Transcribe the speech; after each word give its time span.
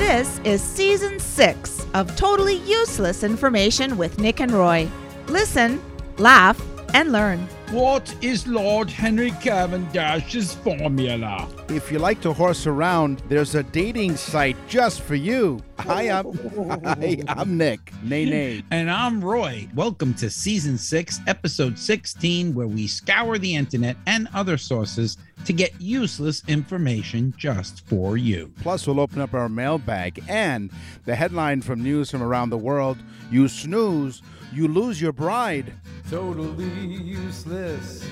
This 0.00 0.40
is 0.44 0.62
season 0.62 1.20
six 1.20 1.86
of 1.92 2.16
Totally 2.16 2.56
Useless 2.56 3.22
Information 3.22 3.98
with 3.98 4.18
Nick 4.18 4.40
and 4.40 4.50
Roy. 4.50 4.88
Listen, 5.26 5.78
laugh, 6.16 6.58
and 6.94 7.12
learn. 7.12 7.46
What 7.70 8.12
is 8.20 8.48
Lord 8.48 8.90
Henry 8.90 9.30
Cavendish's 9.30 10.54
formula? 10.54 11.48
If 11.68 11.92
you 11.92 12.00
like 12.00 12.20
to 12.22 12.32
horse 12.32 12.66
around, 12.66 13.22
there's 13.28 13.54
a 13.54 13.62
dating 13.62 14.16
site 14.16 14.56
just 14.66 15.02
for 15.02 15.14
you. 15.14 15.62
Hi, 15.78 16.10
I'm, 16.10 16.32
hi, 16.82 17.22
I'm 17.28 17.56
Nick. 17.56 17.92
Nay, 18.02 18.24
nay. 18.24 18.64
And 18.72 18.90
I'm 18.90 19.24
Roy. 19.24 19.68
Welcome 19.76 20.14
to 20.14 20.30
season 20.30 20.76
six, 20.78 21.20
episode 21.28 21.78
16, 21.78 22.54
where 22.54 22.66
we 22.66 22.88
scour 22.88 23.38
the 23.38 23.54
internet 23.54 23.96
and 24.04 24.26
other 24.34 24.58
sources 24.58 25.16
to 25.44 25.52
get 25.52 25.80
useless 25.80 26.42
information 26.48 27.32
just 27.38 27.86
for 27.86 28.16
you. 28.16 28.52
Plus, 28.62 28.84
we'll 28.88 28.98
open 28.98 29.20
up 29.20 29.32
our 29.32 29.48
mailbag 29.48 30.24
and 30.28 30.72
the 31.04 31.14
headline 31.14 31.62
from 31.62 31.84
news 31.84 32.10
from 32.10 32.20
around 32.20 32.50
the 32.50 32.58
world 32.58 32.98
You 33.30 33.46
snooze, 33.46 34.22
you 34.52 34.68
lose 34.68 35.00
your 35.00 35.12
bride. 35.12 35.72
Totally 36.10 36.64
useless 36.64 38.04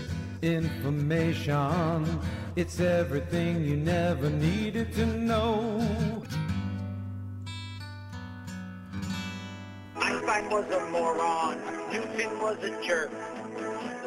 information. 0.42 2.20
It's 2.56 2.80
everything 2.80 3.64
you 3.64 3.76
never 3.76 4.30
needed 4.30 4.92
to 4.94 5.06
know. 5.06 6.22
Einstein 9.96 10.50
was 10.50 10.64
a 10.72 10.90
moron. 10.90 11.58
Newton 11.92 12.40
was 12.40 12.58
a 12.62 12.70
jerk. 12.82 13.10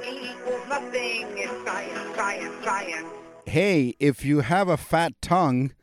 E 0.04 0.32
equals 0.32 0.68
nothing. 0.70 1.28
It's 1.38 1.66
science, 1.66 2.16
science, 2.16 2.64
science. 2.64 3.08
Hey, 3.46 3.96
if 4.00 4.24
you 4.24 4.42
have 4.42 4.70
a 4.70 4.78
fat 4.78 5.14
tongue, 5.22 5.74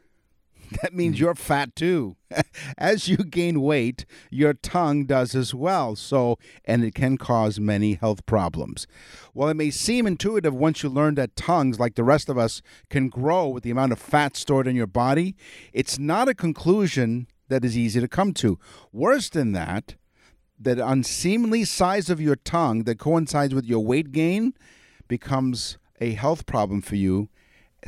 that 0.83 0.95
means 0.95 1.17
hmm. 1.17 1.25
you're 1.25 1.35
fat 1.35 1.75
too. 1.75 2.17
As 2.79 3.09
you 3.09 3.17
gain 3.17 3.61
weight, 3.61 4.05
your 4.31 4.55
tongue 4.55 5.07
does 5.07 5.35
as 5.35 5.55
well. 5.55 5.97
So, 5.97 6.39
and 6.65 6.85
it 6.85 6.95
can 6.95 7.17
cause 7.17 7.59
many 7.59 7.95
health 7.95 8.27
problems. 8.27 8.87
While 9.33 9.49
it 9.49 9.55
may 9.55 9.71
seem 9.71 10.07
intuitive 10.07 10.55
once 10.55 10.83
you 10.83 10.89
learn 10.89 11.15
that 11.15 11.37
tongues, 11.37 11.79
like 11.81 11.95
the 11.95 12.05
rest 12.05 12.29
of 12.29 12.37
us, 12.37 12.61
can 12.91 13.09
grow 13.09 13.49
with 13.49 13.63
the 13.63 13.71
amount 13.71 13.93
of 13.93 13.99
fat 13.99 14.37
stored 14.37 14.67
in 14.67 14.77
your 14.77 14.87
body, 14.87 15.37
it's 15.73 15.99
not 15.99 16.29
a 16.29 16.35
conclusion 16.35 17.29
that 17.49 17.65
is 17.65 17.77
easy 17.77 18.01
to 18.01 18.09
come 18.09 18.35
to. 18.35 18.59
Worse 18.93 19.31
than 19.31 19.53
that, 19.53 19.95
that 20.59 20.79
unseemly 20.79 21.65
size 21.65 22.11
of 22.11 22.21
your 22.21 22.37
tongue 22.37 22.85
that 22.85 22.99
coincides 22.99 23.55
with 23.55 23.65
your 23.65 23.85
weight 23.85 24.13
gain 24.13 24.55
becomes 25.07 25.79
a 26.01 26.13
health 26.13 26.47
problem 26.47 26.83
for 26.83 26.97
you 26.97 27.29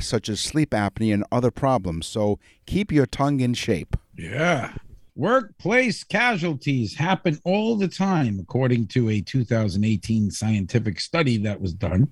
such 0.01 0.29
as 0.29 0.39
sleep 0.39 0.71
apnea 0.71 1.13
and 1.13 1.25
other 1.31 1.51
problems. 1.51 2.07
So 2.07 2.39
keep 2.65 2.91
your 2.91 3.05
tongue 3.05 3.39
in 3.39 3.53
shape. 3.53 3.95
Yeah. 4.17 4.73
Workplace 5.15 6.03
casualties 6.03 6.95
happen 6.95 7.39
all 7.43 7.75
the 7.75 7.87
time, 7.87 8.39
according 8.39 8.87
to 8.87 9.09
a 9.09 9.21
2018 9.21 10.31
scientific 10.31 10.99
study 10.99 11.37
that 11.37 11.59
was 11.59 11.73
done. 11.73 12.11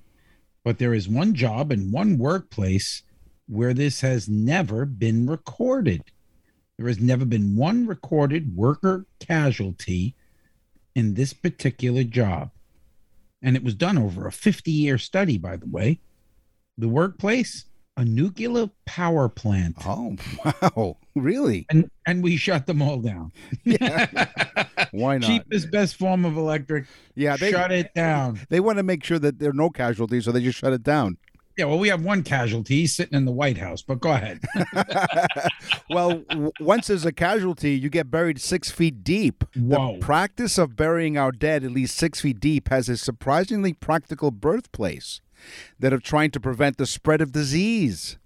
But 0.64 0.78
there 0.78 0.94
is 0.94 1.08
one 1.08 1.34
job 1.34 1.72
and 1.72 1.94
one 1.94 2.18
workplace 2.18 3.04
where 3.48 3.74
this 3.74 4.02
has 4.02 4.30
never 4.30 4.86
been 4.86 5.26
recorded. 5.26 6.04
There 6.78 6.88
has 6.88 7.00
never 7.00 7.26
been 7.26 7.56
one 7.56 7.88
recorded 7.88 8.56
worker 8.56 9.06
casualty 9.20 10.16
in 10.96 11.14
this 11.14 11.34
particular 11.34 12.04
job. 12.04 12.52
And 13.42 13.56
it 13.56 13.64
was 13.64 13.74
done 13.74 13.98
over 13.98 14.28
a 14.28 14.32
50 14.32 14.72
year 14.72 14.98
study, 14.98 15.38
by 15.38 15.56
the 15.56 15.66
way. 15.66 16.02
The 16.78 16.90
workplace, 16.90 17.66
a 18.00 18.06
nuclear 18.06 18.70
power 18.86 19.28
plant. 19.30 19.76
Oh, 19.86 20.16
wow. 20.46 20.98
Really? 21.16 21.66
And 21.70 21.92
and 22.06 22.24
we 22.24 22.38
shut 22.38 22.66
them 22.66 22.82
all 22.82 23.02
down. 23.02 23.34
Why 24.92 25.18
not? 25.18 25.28
Cheapest, 25.28 25.70
best 25.70 25.96
form 25.98 26.24
of 26.24 26.38
electric. 26.38 26.86
Yeah, 27.14 27.36
they 27.36 27.52
shut 27.52 27.74
it 27.74 27.94
down. 27.94 28.40
they 28.50 28.62
want 28.62 28.78
to 28.78 28.84
make 28.84 29.04
sure 29.04 29.20
that 29.20 29.38
there 29.38 29.50
are 29.50 29.54
no 29.54 29.70
casualties, 29.70 30.24
so 30.24 30.32
they 30.32 30.42
just 30.42 30.60
shut 30.60 30.72
it 30.72 30.84
down. 30.84 31.18
Yeah, 31.58 31.66
well, 31.66 31.78
we 31.78 31.90
have 31.90 32.02
one 32.04 32.24
casualty 32.24 32.76
He's 32.76 32.96
sitting 32.96 33.18
in 33.18 33.26
the 33.26 33.34
White 33.34 33.58
House, 33.58 33.82
but 33.82 34.00
go 34.00 34.12
ahead. 34.14 34.40
well, 35.90 36.20
w- 36.30 36.52
once 36.62 36.88
there's 36.88 37.04
a 37.04 37.12
casualty, 37.12 37.72
you 37.72 37.90
get 37.90 38.10
buried 38.10 38.40
six 38.40 38.72
feet 38.72 39.04
deep. 39.04 39.44
Whoa. 39.58 39.96
The 39.96 40.00
practice 40.00 40.58
of 40.58 40.78
burying 40.78 41.18
our 41.18 41.34
dead 41.34 41.66
at 41.66 41.72
least 41.72 41.98
six 41.98 42.22
feet 42.22 42.40
deep 42.40 42.70
has 42.70 42.88
a 42.88 42.96
surprisingly 42.96 43.74
practical 43.74 44.32
birthplace 44.32 45.20
that 45.80 45.94
of 45.94 46.04
trying 46.04 46.32
to 46.32 46.40
prevent 46.40 46.78
the 46.78 46.86
spread 46.86 47.22
of 47.22 47.32
disease. 47.32 48.18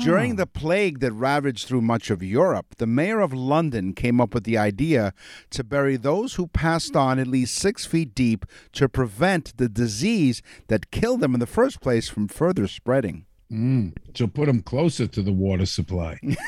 During 0.00 0.36
the 0.36 0.42
ah. 0.42 0.58
plague 0.58 1.00
that 1.00 1.12
ravaged 1.12 1.66
through 1.66 1.80
much 1.80 2.10
of 2.10 2.22
Europe, 2.22 2.74
the 2.76 2.86
mayor 2.86 3.20
of 3.20 3.32
London 3.32 3.94
came 3.94 4.20
up 4.20 4.34
with 4.34 4.44
the 4.44 4.58
idea 4.58 5.14
to 5.50 5.64
bury 5.64 5.96
those 5.96 6.34
who 6.34 6.46
passed 6.48 6.94
on 6.94 7.18
at 7.18 7.26
least 7.26 7.54
six 7.54 7.86
feet 7.86 8.14
deep 8.14 8.44
to 8.72 8.88
prevent 8.88 9.56
the 9.56 9.68
disease 9.68 10.42
that 10.68 10.90
killed 10.90 11.20
them 11.20 11.32
in 11.32 11.40
the 11.40 11.46
first 11.46 11.80
place 11.80 12.08
from 12.08 12.28
further 12.28 12.68
spreading. 12.68 13.24
Mm, 13.52 13.92
so 14.14 14.26
put 14.26 14.46
them 14.46 14.62
closer 14.62 15.06
to 15.06 15.22
the 15.22 15.30
water 15.30 15.66
supply. 15.66 16.18
yeah, 16.22 16.38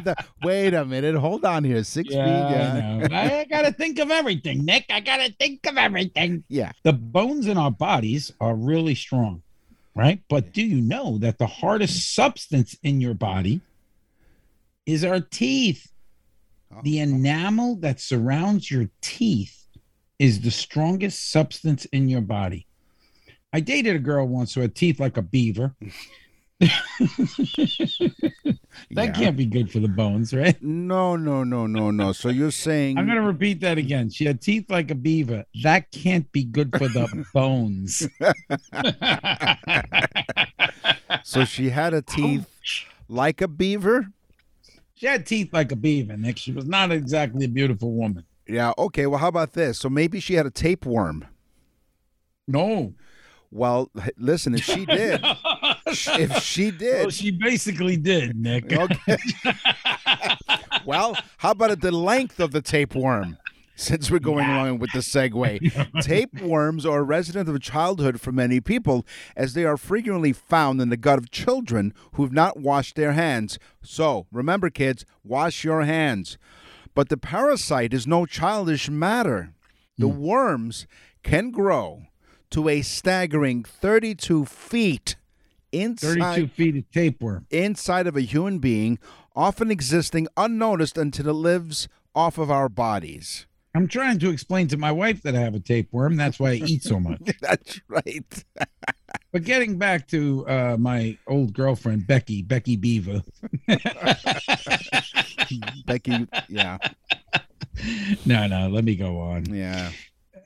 the, 0.00 0.16
wait 0.42 0.74
a 0.74 0.84
minute. 0.84 1.14
Hold 1.14 1.44
on 1.44 1.62
here. 1.62 1.84
Six 1.84 2.08
feet. 2.08 2.16
Yeah. 2.16 3.06
know. 3.08 3.16
I 3.16 3.46
gotta 3.48 3.70
think 3.72 4.00
of 4.00 4.10
everything, 4.10 4.64
Nick. 4.64 4.86
I 4.90 4.98
gotta 4.98 5.32
think 5.38 5.64
of 5.68 5.76
everything. 5.76 6.42
Yeah. 6.48 6.72
The 6.82 6.92
bones 6.92 7.46
in 7.46 7.56
our 7.56 7.70
bodies 7.70 8.32
are 8.40 8.56
really 8.56 8.96
strong, 8.96 9.42
right? 9.94 10.20
But 10.28 10.52
do 10.52 10.62
you 10.62 10.80
know 10.80 11.18
that 11.18 11.38
the 11.38 11.46
hardest 11.46 12.12
substance 12.12 12.76
in 12.82 13.00
your 13.00 13.14
body 13.14 13.60
is 14.86 15.04
our 15.04 15.20
teeth? 15.20 15.88
The 16.82 16.98
enamel 16.98 17.76
that 17.76 18.00
surrounds 18.00 18.70
your 18.70 18.88
teeth 19.02 19.66
is 20.18 20.40
the 20.40 20.50
strongest 20.50 21.30
substance 21.30 21.84
in 21.86 22.08
your 22.08 22.22
body. 22.22 22.66
I 23.52 23.60
dated 23.60 23.96
a 23.96 23.98
girl 23.98 24.26
once 24.26 24.54
who 24.54 24.60
had 24.62 24.74
teeth 24.74 24.98
like 25.00 25.16
a 25.16 25.22
beaver. 25.22 25.74
that 26.60 26.70
Yeah. 28.90 29.10
can't 29.12 29.36
be 29.36 29.46
good 29.46 29.70
for 29.70 29.80
the 29.80 29.88
bones, 29.88 30.32
right? 30.32 30.60
No, 30.62 31.16
no, 31.16 31.44
no, 31.44 31.66
no, 31.66 31.90
no. 31.90 32.12
So 32.12 32.28
you're 32.28 32.50
saying 32.52 32.98
I'm 32.98 33.06
going 33.06 33.16
to 33.16 33.22
repeat 33.22 33.60
that 33.60 33.78
again. 33.78 34.10
She 34.10 34.24
had 34.24 34.40
teeth 34.40 34.70
like 34.70 34.90
a 34.90 34.94
beaver. 34.94 35.44
That 35.62 35.90
can't 35.90 36.30
be 36.32 36.44
good 36.44 36.70
for 36.76 36.88
the 36.88 37.24
bones. 37.34 38.06
so 41.24 41.44
she 41.44 41.70
had 41.70 41.94
a 41.94 42.02
teeth 42.02 42.46
like 43.08 43.40
a 43.40 43.48
beaver? 43.48 44.08
She 44.94 45.06
had 45.06 45.26
teeth 45.26 45.52
like 45.52 45.72
a 45.72 45.76
beaver, 45.76 46.16
Nick. 46.16 46.38
She 46.38 46.52
was 46.52 46.66
not 46.66 46.92
exactly 46.92 47.44
a 47.44 47.48
beautiful 47.48 47.92
woman. 47.92 48.24
Yeah, 48.46 48.72
okay. 48.78 49.06
Well, 49.06 49.18
how 49.18 49.28
about 49.28 49.52
this? 49.52 49.78
So 49.78 49.88
maybe 49.90 50.20
she 50.20 50.34
had 50.34 50.46
a 50.46 50.50
tapeworm. 50.50 51.26
No. 52.46 52.94
Well, 53.52 53.90
listen, 54.16 54.54
if 54.54 54.64
she 54.64 54.86
did, 54.86 55.20
if 55.86 56.42
she 56.42 56.70
did, 56.70 57.02
Well, 57.02 57.10
she 57.10 57.30
basically 57.30 57.98
did, 57.98 58.34
Nick. 58.34 58.72
okay. 58.72 59.18
well, 60.86 61.16
how 61.36 61.50
about 61.50 61.78
the 61.82 61.92
length 61.92 62.40
of 62.40 62.52
the 62.52 62.62
tapeworm? 62.62 63.36
Since 63.74 64.10
we're 64.10 64.20
going 64.20 64.48
along 64.48 64.78
with 64.78 64.92
the 64.92 65.00
segue, 65.00 66.02
tapeworms 66.02 66.86
are 66.86 67.00
a 67.00 67.02
resident 67.02 67.48
of 67.48 67.60
childhood 67.60 68.20
for 68.20 68.30
many 68.30 68.60
people, 68.60 69.04
as 69.36 69.54
they 69.54 69.64
are 69.64 69.76
frequently 69.76 70.32
found 70.32 70.80
in 70.80 70.88
the 70.88 70.96
gut 70.96 71.18
of 71.18 71.30
children 71.30 71.92
who've 72.14 72.32
not 72.32 72.58
washed 72.58 72.96
their 72.96 73.12
hands. 73.12 73.58
So 73.82 74.26
remember, 74.30 74.70
kids, 74.70 75.04
wash 75.24 75.64
your 75.64 75.82
hands. 75.82 76.38
But 76.94 77.08
the 77.08 77.16
parasite 77.16 77.92
is 77.92 78.06
no 78.06 78.24
childish 78.24 78.88
matter. 78.88 79.52
The 79.98 80.08
hmm. 80.08 80.20
worms 80.20 80.86
can 81.22 81.50
grow 81.50 82.04
to 82.52 82.68
a 82.68 82.82
staggering 82.82 83.64
32 83.64 84.44
feet 84.44 85.16
inside 85.72 86.18
32 86.34 86.46
feet 86.48 86.76
of 86.76 86.90
tapeworm. 86.90 87.46
inside 87.50 88.06
of 88.06 88.16
a 88.16 88.20
human 88.20 88.58
being, 88.58 88.98
often 89.34 89.70
existing 89.70 90.28
unnoticed 90.36 90.96
until 90.98 91.28
it 91.28 91.32
lives 91.32 91.88
off 92.14 92.36
of 92.38 92.50
our 92.50 92.68
bodies. 92.68 93.46
I'm 93.74 93.88
trying 93.88 94.18
to 94.18 94.28
explain 94.28 94.68
to 94.68 94.76
my 94.76 94.92
wife 94.92 95.22
that 95.22 95.34
I 95.34 95.40
have 95.40 95.54
a 95.54 95.60
tapeworm. 95.60 96.16
That's 96.16 96.38
why 96.38 96.50
I 96.50 96.54
eat 96.56 96.82
so 96.82 97.00
much. 97.00 97.20
That's 97.40 97.80
right. 97.88 98.44
But 99.30 99.44
getting 99.44 99.78
back 99.78 100.08
to 100.08 100.46
uh, 100.46 100.76
my 100.78 101.16
old 101.26 101.54
girlfriend, 101.54 102.06
Becky, 102.06 102.42
Becky 102.42 102.76
Beaver. 102.76 103.22
Becky, 105.86 106.26
yeah, 106.50 106.76
no, 108.26 108.46
no, 108.46 108.68
let 108.68 108.84
me 108.84 108.94
go 108.94 109.18
on. 109.20 109.46
yeah. 109.46 109.90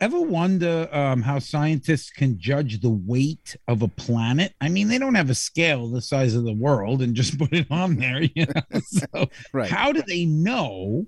Ever 0.01 0.21
wonder 0.21 0.89
um, 0.93 1.23
how 1.23 1.39
scientists 1.39 2.11
can 2.11 2.39
judge 2.39 2.81
the 2.81 2.91
weight 2.91 3.57
of 3.67 3.83
a 3.83 3.89
planet? 3.89 4.53
I 4.61 4.69
mean, 4.69 4.89
they 4.89 4.99
don't 4.99 5.15
have 5.15 5.31
a 5.31 5.35
scale 5.35 5.89
the 5.89 6.03
size 6.03 6.35
of 6.35 6.45
the 6.45 6.53
world 6.53 7.01
and 7.03 7.15
just 7.15 7.39
put 7.39 7.53
it 7.53 7.67
on 7.71 7.97
there. 7.97 8.23
You 8.23 8.47
know? 8.47 8.81
So, 8.85 9.29
Right. 9.53 9.71
how 9.71 9.93
do 9.93 10.03
they 10.07 10.25
know 10.27 11.07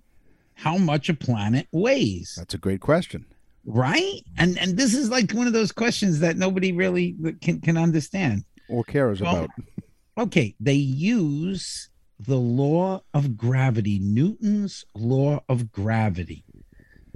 how 0.55 0.79
much 0.79 1.09
a 1.09 1.15
planet 1.15 1.69
weighs? 1.73 2.35
That's 2.37 2.55
a 2.55 2.59
great 2.59 2.81
question. 2.81 3.27
Right? 3.67 4.23
And 4.39 4.57
and 4.59 4.77
this 4.79 4.95
is 4.95 5.11
like 5.11 5.33
one 5.33 5.47
of 5.47 5.53
those 5.53 5.73
questions 5.73 6.21
that 6.21 6.39
nobody 6.39 6.73
really 6.73 7.15
can 7.43 7.61
can 7.61 7.77
understand. 7.77 8.45
Or 8.69 8.85
cares 8.85 9.21
Well, 9.21 9.37
about. 9.37 9.51
Okay, 10.17 10.55
they 10.59 10.75
use 10.75 11.91
the 12.19 12.37
law 12.39 13.03
of 13.15 13.37
gravity, 13.37 13.99
Newton's 13.99 14.85
law 14.95 15.41
of 15.49 15.71
gravity. 15.71 16.45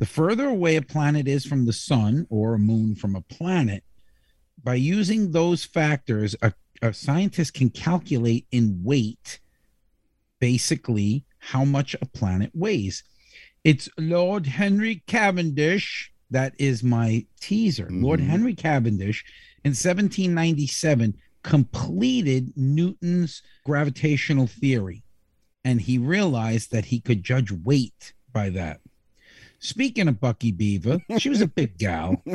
The 0.03 0.07
further 0.07 0.49
away 0.49 0.75
a 0.75 0.83
planet 0.83 1.29
is 1.29 1.47
from 1.47 1.65
the 1.65 1.73
sun 1.73 2.27
or 2.29 2.55
a 2.55 2.59
moon 2.59 2.97
from 2.97 3.15
a 3.15 3.21
planet, 3.21 3.85
by 4.61 4.75
using 4.75 5.31
those 5.31 5.65
factors, 5.65 6.35
a, 6.43 6.53
a 6.83 6.93
scientist 6.93 7.55
can 7.55 7.71
calculate 7.71 8.49
in 8.51 8.83
weight 8.83 9.39
basically 10.41 11.25
how 11.39 11.65
much 11.65 11.95
a 11.95 12.07
planet 12.07 12.51
weighs. 12.53 13.05
It's 13.63 13.89
Lord 13.97 14.45
Henry 14.45 15.05
Cavendish. 15.07 16.13
That 16.33 16.55
is 16.59 16.83
my 16.83 17.25
teaser. 17.41 17.87
Lord 17.89 18.19
Mhm. 18.19 18.27
Henry 18.27 18.55
Cavendish 18.55 19.25
in 19.63 19.71
1797 19.71 21.15
completed 21.45 22.53
Newton's 22.57 23.41
gravitational 23.65 24.49
theory. 24.49 25.05
And 25.65 25.81
he 25.81 25.97
realized 25.97 26.73
that 26.73 26.87
he 26.87 26.99
could 26.99 27.23
judge 27.23 27.53
weight 27.53 28.15
by 28.33 28.51
that. 28.51 28.81
Speaking 29.65 30.09
of 30.09 30.21
Bucky 30.21 30.51
Beaver, 30.51 30.99
she 31.19 31.29
was 31.29 31.41
a 31.41 31.47
big 31.47 31.79
gal. 31.79 32.21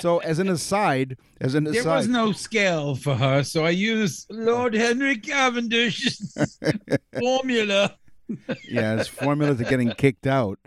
So, 0.00 0.18
as 0.18 0.38
an 0.38 0.48
aside, 0.48 1.16
as 1.40 1.56
an 1.56 1.66
aside, 1.66 1.74
There 1.74 1.80
aside, 1.80 1.96
was 1.96 2.08
no 2.08 2.30
scale 2.30 2.94
for 2.94 3.16
her, 3.16 3.42
so 3.42 3.64
I 3.64 3.70
used 3.70 4.26
Lord 4.30 4.72
Henry 4.72 5.16
Cavendish's 5.18 6.36
formula. 7.18 7.96
Yeah, 8.68 8.96
his 8.96 9.08
formula 9.08 9.54
to 9.54 9.64
getting 9.64 9.90
kicked 9.92 10.26
out. 10.26 10.58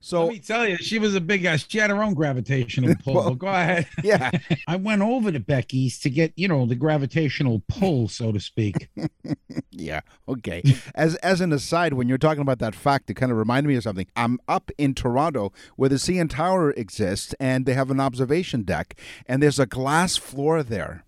So, 0.00 0.26
Let 0.26 0.32
me 0.32 0.38
tell 0.38 0.66
you, 0.66 0.76
she 0.76 1.00
was 1.00 1.16
a 1.16 1.20
big 1.20 1.42
guy. 1.42 1.56
She 1.56 1.78
had 1.78 1.90
her 1.90 2.00
own 2.02 2.14
gravitational 2.14 2.94
pull. 3.04 3.14
Well- 3.14 3.34
go 3.34 3.48
ahead. 3.48 3.88
yeah, 4.04 4.30
I 4.68 4.76
went 4.76 5.02
over 5.02 5.32
to 5.32 5.40
Becky's 5.40 5.98
to 6.00 6.10
get, 6.10 6.32
you 6.36 6.46
know, 6.46 6.66
the 6.66 6.76
gravitational 6.76 7.62
pull, 7.66 8.06
so 8.08 8.30
to 8.30 8.38
speak. 8.38 8.88
yeah, 9.72 10.00
okay. 10.28 10.62
As 10.94 11.16
as 11.16 11.40
an 11.40 11.52
aside, 11.52 11.94
when 11.94 12.08
you're 12.08 12.16
talking 12.16 12.42
about 12.42 12.60
that 12.60 12.76
fact, 12.76 13.10
it 13.10 13.14
kind 13.14 13.32
of 13.32 13.38
reminded 13.38 13.68
me 13.68 13.74
of 13.74 13.82
something. 13.82 14.06
I'm 14.14 14.38
up 14.46 14.70
in 14.78 14.94
Toronto 14.94 15.52
where 15.74 15.88
the 15.88 15.96
CN 15.96 16.30
Tower 16.30 16.70
exists, 16.72 17.34
and 17.40 17.66
they 17.66 17.74
have 17.74 17.90
an 17.90 17.98
observation 17.98 18.62
deck, 18.62 18.94
and 19.26 19.42
there's 19.42 19.58
a 19.58 19.66
glass 19.66 20.16
floor 20.16 20.62
there. 20.62 21.04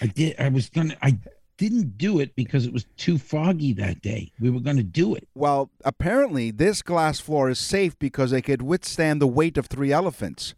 I 0.00 0.06
did. 0.06 0.34
I 0.40 0.48
was 0.48 0.68
gonna. 0.68 0.96
I 1.00 1.18
didn't 1.62 1.96
do 1.96 2.18
it 2.18 2.34
because 2.34 2.66
it 2.66 2.72
was 2.72 2.86
too 2.96 3.18
foggy 3.18 3.72
that 3.72 4.02
day. 4.02 4.32
We 4.40 4.50
were 4.50 4.58
gonna 4.58 4.82
do 4.82 5.14
it. 5.14 5.28
Well, 5.32 5.70
apparently 5.84 6.50
this 6.50 6.82
glass 6.82 7.20
floor 7.20 7.50
is 7.50 7.58
safe 7.60 7.96
because 8.00 8.32
it 8.32 8.42
could 8.42 8.62
withstand 8.62 9.22
the 9.22 9.28
weight 9.28 9.56
of 9.56 9.66
three 9.66 9.92
elephants. 9.92 10.56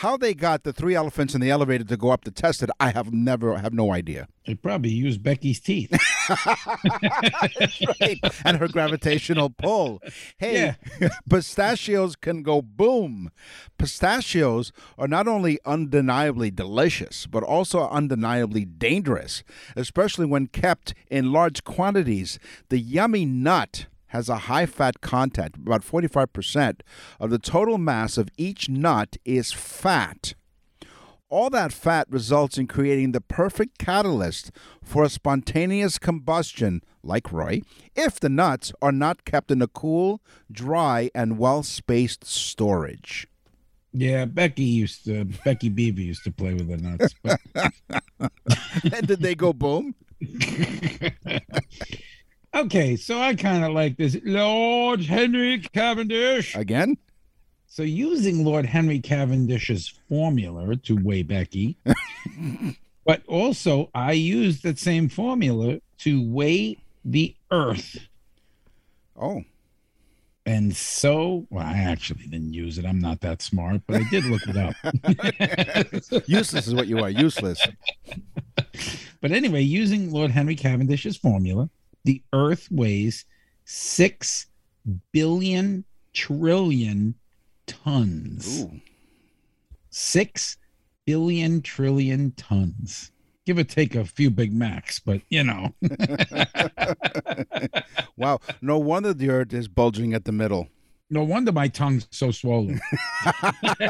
How 0.00 0.18
they 0.18 0.34
got 0.34 0.62
the 0.62 0.74
three 0.74 0.94
elephants 0.94 1.34
in 1.34 1.40
the 1.40 1.50
elevator 1.50 1.84
to 1.84 1.96
go 1.96 2.10
up 2.10 2.22
to 2.24 2.30
test 2.30 2.62
it, 2.62 2.68
I 2.78 2.90
have 2.90 3.14
never 3.14 3.56
have 3.56 3.72
no 3.72 3.92
idea. 3.94 4.28
They 4.46 4.54
probably 4.54 4.90
used 4.90 5.22
Becky's 5.22 5.58
teeth. 5.58 5.90
right. 7.98 8.18
And 8.44 8.58
her 8.58 8.68
gravitational 8.68 9.48
pull. 9.48 10.02
Hey, 10.36 10.76
pistachios 11.30 12.14
can 12.14 12.42
go 12.42 12.60
boom. 12.60 13.30
Pistachios 13.78 14.70
are 14.98 15.08
not 15.08 15.26
only 15.26 15.58
undeniably 15.64 16.50
delicious, 16.50 17.26
but 17.26 17.42
also 17.42 17.88
undeniably 17.88 18.66
dangerous, 18.66 19.44
especially 19.76 20.26
when 20.26 20.48
kept 20.48 20.92
in 21.10 21.32
large 21.32 21.64
quantities. 21.64 22.38
The 22.68 22.78
yummy 22.78 23.24
nut 23.24 23.86
has 24.08 24.28
a 24.28 24.46
high 24.48 24.66
fat 24.66 25.00
content. 25.00 25.56
About 25.56 25.82
45% 25.82 26.80
of 27.20 27.30
the 27.30 27.38
total 27.38 27.78
mass 27.78 28.18
of 28.18 28.28
each 28.36 28.68
nut 28.68 29.16
is 29.24 29.52
fat. 29.52 30.34
All 31.28 31.50
that 31.50 31.72
fat 31.72 32.06
results 32.08 32.56
in 32.56 32.68
creating 32.68 33.10
the 33.10 33.20
perfect 33.20 33.78
catalyst 33.78 34.52
for 34.82 35.02
a 35.02 35.08
spontaneous 35.08 35.98
combustion, 35.98 36.82
like 37.02 37.32
Roy, 37.32 37.62
if 37.96 38.20
the 38.20 38.28
nuts 38.28 38.72
are 38.80 38.92
not 38.92 39.24
kept 39.24 39.50
in 39.50 39.60
a 39.60 39.66
cool, 39.66 40.20
dry, 40.50 41.10
and 41.14 41.36
well 41.36 41.64
spaced 41.64 42.24
storage. 42.24 43.26
Yeah, 43.92 44.26
Becky 44.26 44.62
used 44.62 45.06
to. 45.06 45.24
Becky 45.44 45.68
Beaver 45.70 46.02
used 46.02 46.22
to 46.24 46.30
play 46.30 46.52
with 46.54 46.68
the 46.68 46.76
nuts. 46.76 47.14
But 47.22 47.40
and 48.92 49.06
did 49.06 49.20
they 49.20 49.34
go 49.34 49.52
boom? 49.54 49.94
okay, 52.56 52.96
so 52.96 53.20
I 53.20 53.34
kind 53.34 53.64
of 53.64 53.72
like 53.72 53.96
this 53.96 54.16
Lord 54.24 55.00
Henry 55.00 55.60
Cavendish. 55.72 56.54
Again? 56.54 56.96
So 57.66 57.82
using 57.82 58.44
Lord 58.44 58.64
Henry 58.64 59.00
Cavendish's 59.00 59.88
formula 60.08 60.76
to 60.76 60.96
weigh 60.96 61.22
Becky, 61.22 61.76
but 63.04 63.22
also 63.26 63.90
I 63.94 64.12
used 64.12 64.62
that 64.62 64.78
same 64.78 65.08
formula 65.08 65.80
to 65.98 66.30
weigh 66.30 66.78
the 67.04 67.34
Earth. 67.50 67.98
Oh, 69.20 69.42
And 70.44 70.74
so, 70.76 71.46
well, 71.50 71.66
I 71.66 71.78
actually 71.78 72.26
didn't 72.26 72.52
use 72.52 72.78
it. 72.78 72.84
I'm 72.84 73.00
not 73.00 73.20
that 73.22 73.42
smart, 73.42 73.82
but 73.86 73.96
I 73.96 74.08
did 74.10 74.24
look 74.24 74.42
it 74.46 74.56
up. 74.56 74.74
useless 76.28 76.66
is 76.66 76.74
what 76.74 76.86
you 76.86 77.00
are. 77.00 77.10
Useless. 77.10 77.60
But 79.22 79.32
anyway, 79.32 79.62
using 79.62 80.12
Lord 80.12 80.30
Henry 80.30 80.54
Cavendish's 80.54 81.16
formula, 81.16 81.70
the 82.06 82.22
Earth 82.32 82.68
weighs 82.70 83.24
six 83.64 84.46
billion 85.12 85.84
trillion 86.14 87.14
tons. 87.66 88.62
Ooh. 88.62 88.80
Six 89.90 90.56
billion 91.04 91.60
trillion 91.62 92.30
tons. 92.32 93.10
Give 93.44 93.58
or 93.58 93.64
take 93.64 93.94
a 93.94 94.04
few 94.04 94.30
Big 94.30 94.52
Macs, 94.52 94.98
but 94.98 95.20
you 95.28 95.44
know. 95.44 95.74
Wow. 98.16 98.40
No 98.62 98.78
wonder 98.78 99.12
the 99.12 99.30
earth 99.30 99.52
is 99.52 99.68
bulging 99.68 100.14
at 100.14 100.24
the 100.24 100.32
middle. 100.32 100.68
No 101.08 101.22
wonder 101.22 101.52
my 101.52 101.68
tongue's 101.68 102.08
so 102.10 102.32
swollen. 102.32 102.80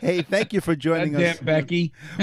hey, 0.00 0.22
thank 0.22 0.52
you 0.52 0.60
for 0.60 0.76
joining 0.76 1.12
Goddamn, 1.12 1.34
us. 1.34 1.40
Becky. 1.40 1.92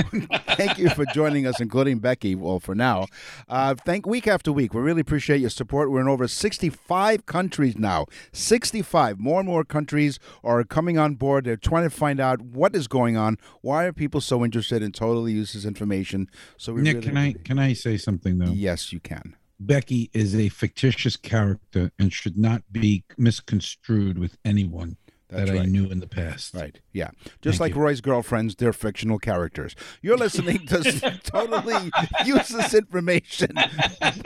thank 0.56 0.78
you 0.78 0.90
for 0.90 1.06
joining 1.08 1.46
us, 1.46 1.60
including 1.60 2.00
Becky. 2.00 2.34
Well, 2.34 2.62
for 2.62 2.76
now, 2.76 3.08
uh, 3.50 3.76
thank 3.86 4.06
week 4.06 4.26
after 4.26 4.54
week. 4.54 4.74
We 4.74 4.80
really 4.80 5.02
appreciate 5.02 5.42
your 5.42 5.50
support. 5.50 5.92
We're 5.92 6.00
in 6.00 6.08
over 6.08 6.30
65 6.30 7.26
countries 7.26 7.78
now. 7.78 8.06
65. 8.32 9.20
More 9.20 9.42
and 9.42 9.50
more 9.50 9.66
countries 9.66 10.18
are 10.46 10.64
coming 10.64 10.98
on 10.98 11.16
board. 11.16 11.44
They're 11.44 11.58
trying 11.58 11.84
to 11.84 11.90
find 11.90 12.22
out 12.22 12.42
what 12.42 12.78
is 12.78 12.88
going 12.88 13.18
on. 13.18 13.38
Why 13.60 13.84
are 13.84 13.92
people 13.92 14.22
so 14.22 14.46
interested 14.46 14.82
in 14.82 14.94
totally 14.94 15.34
useless 15.34 15.66
information? 15.66 16.30
So 16.56 16.72
we 16.72 16.84
Nick, 16.84 16.96
really, 16.96 17.08
can 17.08 17.18
I 17.18 17.34
can 17.34 17.60
I 17.60 17.74
say 17.74 17.98
something 17.98 18.38
though? 18.38 18.52
Yes, 18.52 18.94
you 18.94 19.02
can. 19.02 19.36
Becky 19.66 20.10
is 20.14 20.36
a 20.36 20.50
fictitious 20.50 21.16
character 21.16 21.92
and 22.00 22.12
should 22.12 22.38
not 22.38 22.64
be 22.72 23.04
misconstrued 23.18 24.18
with 24.18 24.38
anyone 24.44 24.98
That's 25.30 25.50
that 25.50 25.60
I 25.60 25.66
knew 25.66 25.90
in 25.90 26.00
the 26.00 26.08
past. 26.08 26.54
Right. 26.54 26.80
Yeah. 26.92 27.12
Just 27.42 27.58
Thank 27.58 27.60
like 27.60 27.76
you. 27.76 27.82
Roy's 27.82 28.02
girlfriends, 28.02 28.56
they're 28.56 28.74
fictional 28.74 29.20
characters. 29.20 29.76
You're 30.02 30.18
listening 30.18 30.66
to 30.68 31.20
totally 31.24 31.92
useless 32.26 32.74
information 32.74 33.54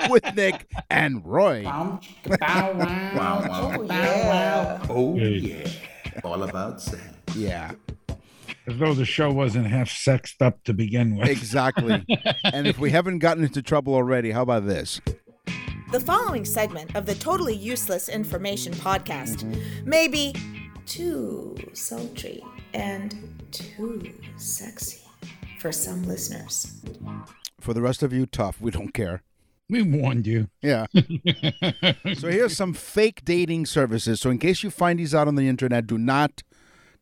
with 0.10 0.36
Nick 0.36 0.68
and 0.90 1.26
Roy. 1.26 1.64
Wow, 1.64 2.00
wow. 2.26 3.48
Oh, 3.52 3.84
yeah. 3.84 4.86
Oh, 4.90 5.16
yeah. 5.16 5.70
All 6.24 6.44
about 6.44 6.82
sex. 6.82 7.04
Yeah. 7.36 7.74
As 8.66 8.78
though 8.78 8.94
the 8.94 9.06
show 9.06 9.32
wasn't 9.32 9.68
half 9.68 9.90
sexed 9.90 10.42
up 10.42 10.62
to 10.64 10.74
begin 10.74 11.16
with. 11.16 11.30
Exactly. 11.30 12.06
and 12.44 12.68
if 12.68 12.80
we 12.80 12.92
haven't 12.92 13.20
gotten 13.20 13.44
into 13.44 13.62
trouble 13.62 13.94
already, 13.94 14.32
how 14.32 14.42
about 14.42 14.66
this? 14.66 15.00
The 15.90 16.02
following 16.02 16.44
segment 16.44 16.98
of 16.98 17.06
the 17.06 17.16
Totally 17.16 17.56
Useless 17.56 18.10
Information 18.10 18.74
podcast 18.74 19.46
may 19.86 20.10
be 20.10 20.36
too 20.86 21.56
sultry 21.72 22.44
and 22.74 23.16
too 23.52 24.14
sexy 24.36 25.08
for 25.60 25.72
some 25.72 26.04
listeners. 26.04 26.82
For 27.62 27.74
the 27.74 27.82
rest 27.82 28.04
of 28.04 28.12
you, 28.12 28.26
tough. 28.26 28.60
We 28.60 28.70
don't 28.70 28.94
care. 28.94 29.24
We 29.70 29.82
warned 29.82 30.28
you. 30.28 30.50
Yeah. 30.62 30.88
so 30.94 32.28
here's 32.28 32.58
some 32.58 32.74
fake 32.74 33.24
dating 33.24 33.66
services. 33.68 34.20
So 34.20 34.30
in 34.30 34.40
case 34.40 34.64
you 34.64 34.70
find 34.70 35.00
these 35.00 35.16
out 35.16 35.30
on 35.30 35.36
the 35.36 35.48
internet, 35.48 35.88
do 35.88 35.98
not 35.98 36.44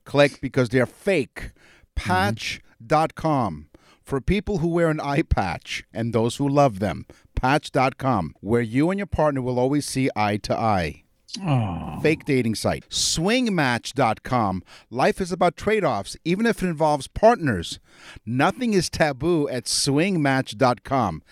click 0.03 0.39
because 0.41 0.69
they're 0.69 0.85
fake. 0.85 1.53
Patch.com. 1.95 3.69
For 4.03 4.21
people 4.21 4.59
who 4.59 4.67
wear 4.67 4.89
an 4.91 4.99
eye 4.99 5.23
patch 5.23 5.83
and 5.91 6.13
those 6.13 6.35
who 6.35 6.47
love 6.47 6.77
them, 6.77 7.07
patch.com, 7.35 8.35
where 8.41 8.61
you 8.61 8.89
and 8.89 8.99
your 8.99 9.07
partner 9.07 9.41
will 9.41 9.59
always 9.59 9.85
see 9.85 10.09
eye 10.15 10.37
to 10.37 10.57
eye. 10.57 11.03
Oh, 11.41 11.99
Fake 12.01 12.23
dating 12.25 12.55
site. 12.55 12.85
Swingmatch.com. 12.89 14.63
Life 14.89 15.19
is 15.19 15.31
about 15.33 15.57
trade 15.57 15.83
offs, 15.83 16.15
even 16.23 16.45
if 16.45 16.63
it 16.63 16.67
involves 16.67 17.07
partners. 17.07 17.79
Nothing 18.25 18.73
is 18.73 18.89
taboo 18.89 19.49
at 19.49 19.65
swingmatch.com. 19.65 21.23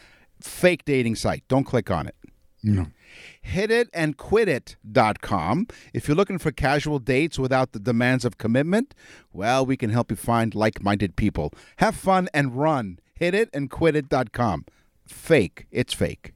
Fake 0.41 0.83
dating 0.83 1.15
site. 1.15 1.43
Don't 1.47 1.63
click 1.63 1.89
on 1.89 2.07
it. 2.07 2.15
no. 2.63 2.87
Hititandquitit.com. 3.45 5.67
If 5.93 6.07
you're 6.07 6.17
looking 6.17 6.39
for 6.39 6.51
casual 6.51 6.99
dates 6.99 7.37
without 7.37 7.71
the 7.71 7.79
demands 7.79 8.25
of 8.25 8.37
commitment, 8.37 8.93
well, 9.31 9.65
we 9.65 9.77
can 9.77 9.91
help 9.91 10.09
you 10.11 10.17
find 10.17 10.53
like 10.55 10.81
minded 10.83 11.15
people. 11.15 11.53
Have 11.77 11.95
fun 11.95 12.27
and 12.33 12.55
run. 12.55 12.99
Hititandquitit.com. 13.19 14.65
Fake. 15.07 15.67
It's 15.71 15.93
fake. 15.93 16.33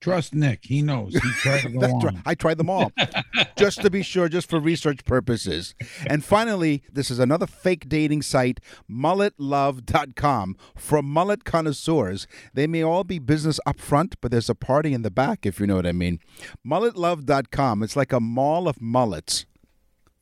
Trust 0.00 0.34
Nick. 0.34 0.66
He 0.66 0.82
knows. 0.82 1.14
He 1.14 1.30
tried 1.36 1.62
to 1.62 1.68
go 1.78 1.86
on. 1.86 2.04
right. 2.04 2.16
I 2.26 2.34
tried 2.34 2.58
them 2.58 2.68
all, 2.68 2.92
just 3.56 3.80
to 3.80 3.88
be 3.88 4.02
sure, 4.02 4.28
just 4.28 4.50
for 4.50 4.60
research 4.60 5.02
purposes. 5.06 5.74
And 6.06 6.22
finally, 6.22 6.82
this 6.92 7.10
is 7.10 7.18
another 7.18 7.46
fake 7.46 7.88
dating 7.88 8.20
site, 8.20 8.60
mulletlove.com. 8.90 10.56
For 10.76 11.00
mullet 11.00 11.44
connoisseurs, 11.44 12.26
they 12.52 12.66
may 12.66 12.82
all 12.82 13.04
be 13.04 13.18
business 13.18 13.58
up 13.64 13.80
front, 13.80 14.16
but 14.20 14.30
there's 14.30 14.50
a 14.50 14.54
party 14.54 14.92
in 14.92 15.00
the 15.00 15.10
back, 15.10 15.46
if 15.46 15.58
you 15.58 15.66
know 15.66 15.76
what 15.76 15.86
I 15.86 15.92
mean. 15.92 16.20
Mulletlove.com. 16.66 17.82
It's 17.82 17.96
like 17.96 18.12
a 18.12 18.20
mall 18.20 18.68
of 18.68 18.82
mullets. 18.82 19.46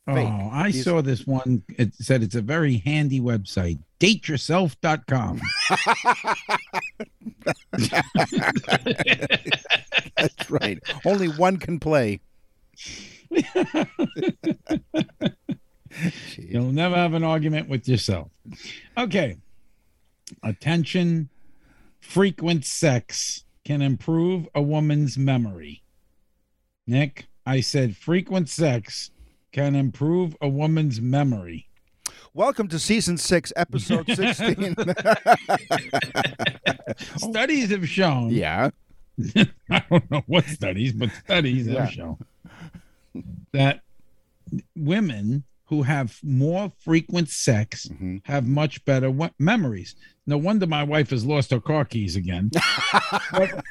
Fake. 0.06 0.28
Oh, 0.28 0.49
I 0.52 0.73
These- 0.73 0.85
saw 0.85 1.00
this 1.00 1.25
one. 1.26 1.62
It 1.78 1.94
said 1.94 2.23
it's 2.25 2.35
a 2.35 2.42
very 2.42 2.78
handy 2.78 3.21
website. 3.21 3.78
Dateyourself.com. 4.00 5.40
That's 10.16 10.50
right. 10.50 10.78
Only 11.04 11.28
one 11.28 11.56
can 11.59 11.78
play. 11.78 12.21
You'll 16.37 16.73
never 16.73 16.97
have 16.97 17.14
an 17.14 17.23
argument 17.25 17.68
with 17.68 17.88
yourself. 17.88 18.28
Okay. 18.99 19.37
Attention. 20.42 21.28
Frequent 22.00 22.64
sex 22.64 23.44
can 23.64 23.82
improve 23.82 24.49
a 24.54 24.62
woman's 24.62 25.16
memory. 25.16 25.82
Nick, 26.87 27.26
I 27.47 27.61
said 27.61 27.97
frequent 27.97 28.49
sex 28.49 29.11
can 29.52 29.75
improve 29.76 30.35
a 30.40 30.49
woman's 30.49 31.00
memory. 31.00 31.66
Welcome 32.35 32.68
to 32.68 32.78
season 32.78 33.18
six, 33.18 33.52
episode 33.56 34.06
16. 34.14 34.75
Studies 37.16 37.71
have 37.71 37.87
shown. 37.88 38.30
yeah. 38.30 38.71
I 39.71 39.85
don't 39.90 40.11
know 40.11 40.23
what 40.26 40.47
studies, 40.47 40.92
but 40.94 41.11
studies 41.25 41.66
Yeah. 41.66 41.85
have 41.85 41.92
shown 41.92 42.16
that 43.52 43.82
women 44.75 45.44
who 45.66 45.82
have 45.82 46.18
more 46.23 46.73
frequent 46.80 47.28
sex 47.28 47.87
Mm-hmm. 47.88 48.16
have 48.25 48.47
much 48.47 48.82
better 48.87 49.11
we- 49.11 49.28
memories. 49.38 49.94
No 50.26 50.38
wonder 50.38 50.66
my 50.66 50.82
wife 50.82 51.11
has 51.11 51.26
lost 51.26 51.50
her 51.50 51.61
car 51.61 51.85
keys 51.85 52.16
again. 52.16 52.50
But 53.32 53.62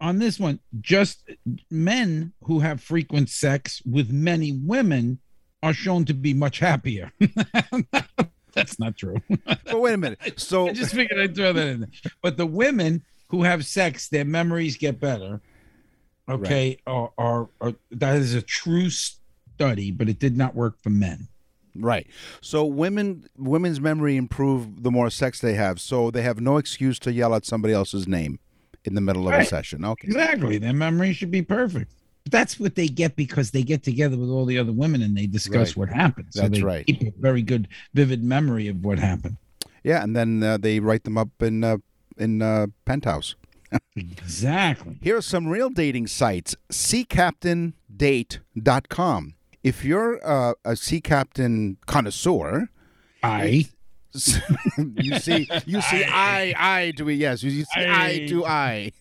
on 0.00 0.18
this 0.18 0.38
one, 0.40 0.60
just 0.80 1.28
men 1.70 2.32
who 2.44 2.60
have 2.60 2.80
frequent 2.80 3.28
sex 3.28 3.82
with 3.84 4.10
many 4.10 4.52
women 4.52 5.18
are 5.66 5.72
shown 5.72 6.04
to 6.04 6.14
be 6.14 6.32
much 6.32 6.60
happier. 6.60 7.12
That's 8.52 8.78
not 8.78 8.96
true. 8.96 9.16
But 9.44 9.80
wait 9.80 9.94
a 9.94 9.98
minute. 9.98 10.18
So 10.38 10.68
I 10.68 10.72
just 10.72 10.94
figured 10.94 11.20
I'd 11.20 11.34
throw 11.34 11.52
that 11.52 11.66
in 11.66 11.80
there. 11.80 11.90
But 12.22 12.36
the 12.36 12.46
women 12.46 13.02
who 13.28 13.42
have 13.42 13.66
sex, 13.66 14.08
their 14.08 14.24
memories 14.24 14.76
get 14.76 15.00
better. 15.00 15.40
Okay, 16.28 16.78
are, 16.86 17.12
are, 17.18 17.48
are 17.60 17.74
that 17.92 18.16
is 18.16 18.34
a 18.34 18.42
true 18.42 18.90
study, 18.90 19.90
but 19.92 20.08
it 20.08 20.18
did 20.18 20.36
not 20.36 20.54
work 20.54 20.80
for 20.82 20.90
men. 20.90 21.28
Right. 21.74 22.06
So 22.40 22.64
women 22.64 23.28
women's 23.36 23.80
memory 23.80 24.16
improve 24.16 24.82
the 24.82 24.90
more 24.90 25.10
sex 25.10 25.40
they 25.40 25.54
have. 25.54 25.80
So 25.80 26.10
they 26.10 26.22
have 26.22 26.40
no 26.40 26.56
excuse 26.56 26.98
to 27.00 27.12
yell 27.12 27.34
at 27.34 27.44
somebody 27.44 27.74
else's 27.74 28.08
name 28.08 28.38
in 28.84 28.94
the 28.94 29.00
middle 29.00 29.28
of 29.28 29.34
a 29.34 29.44
session. 29.44 29.84
Okay. 29.84 30.06
Exactly, 30.06 30.58
their 30.58 30.72
memory 30.72 31.12
should 31.12 31.30
be 31.30 31.42
perfect. 31.42 31.92
That's 32.30 32.58
what 32.58 32.74
they 32.74 32.88
get 32.88 33.14
because 33.16 33.50
they 33.52 33.62
get 33.62 33.82
together 33.82 34.16
with 34.16 34.28
all 34.30 34.44
the 34.44 34.58
other 34.58 34.72
women 34.72 35.02
and 35.02 35.16
they 35.16 35.26
discuss 35.26 35.70
Right. 35.70 35.76
what 35.76 35.88
happened. 35.96 36.26
So 36.30 36.42
That's 36.42 36.58
they 36.58 36.62
right. 36.62 36.84
keep 36.86 37.02
a 37.02 37.12
very 37.20 37.42
good, 37.42 37.68
vivid 37.94 38.22
memory 38.24 38.66
of 38.68 38.84
what 38.84 38.98
happened. 38.98 39.36
Yeah, 39.84 40.02
and 40.02 40.16
then 40.16 40.42
uh, 40.42 40.56
they 40.58 40.80
write 40.80 41.04
them 41.04 41.16
up 41.16 41.28
in 41.40 41.62
uh, 41.62 41.76
in 42.18 42.42
uh, 42.42 42.66
Penthouse. 42.84 43.36
Exactly. 43.96 44.98
Here 45.02 45.16
are 45.16 45.22
some 45.22 45.46
real 45.48 45.70
dating 45.70 46.06
sites. 46.08 46.54
SeaCaptainDate.com. 46.70 49.34
If 49.62 49.84
you're 49.84 50.20
uh, 50.26 50.54
a 50.64 50.76
sea 50.76 51.00
captain 51.00 51.76
connoisseur, 51.86 52.68
I 53.22 53.66
you 54.78 55.18
see, 55.18 55.48
you 55.66 55.80
see, 55.80 56.04
I, 56.08 56.54
I, 56.56 56.58
eye 56.58 56.92
to 56.96 57.08
yes, 57.08 57.42
you 57.42 57.64
see, 57.64 57.66
I 57.76 58.26
to 58.28 58.46
eye. 58.46 58.92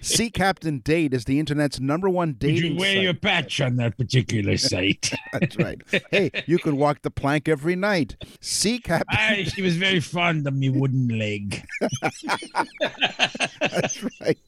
Sea 0.00 0.30
Captain 0.30 0.78
Date 0.80 1.14
is 1.14 1.24
the 1.24 1.38
internet's 1.38 1.80
number 1.80 2.08
one 2.08 2.32
did 2.32 2.54
dating 2.56 2.72
you 2.74 2.78
wear 2.78 2.94
site. 2.94 3.02
your 3.02 3.14
patch 3.14 3.60
on 3.60 3.76
that 3.76 3.96
particular 3.96 4.56
site? 4.58 5.12
That's 5.32 5.56
right. 5.56 5.80
Hey, 6.10 6.30
you 6.46 6.58
can 6.58 6.76
walk 6.76 7.02
the 7.02 7.10
plank 7.10 7.48
every 7.48 7.76
night. 7.76 8.16
Sea 8.40 8.78
Captain. 8.78 9.06
I, 9.16 9.44
she 9.44 9.62
was 9.62 9.76
very 9.76 10.00
fond 10.00 10.46
of 10.46 10.54
me 10.54 10.70
wooden 10.70 11.08
leg. 11.18 11.64
That's 13.60 14.02
right. 14.20 14.38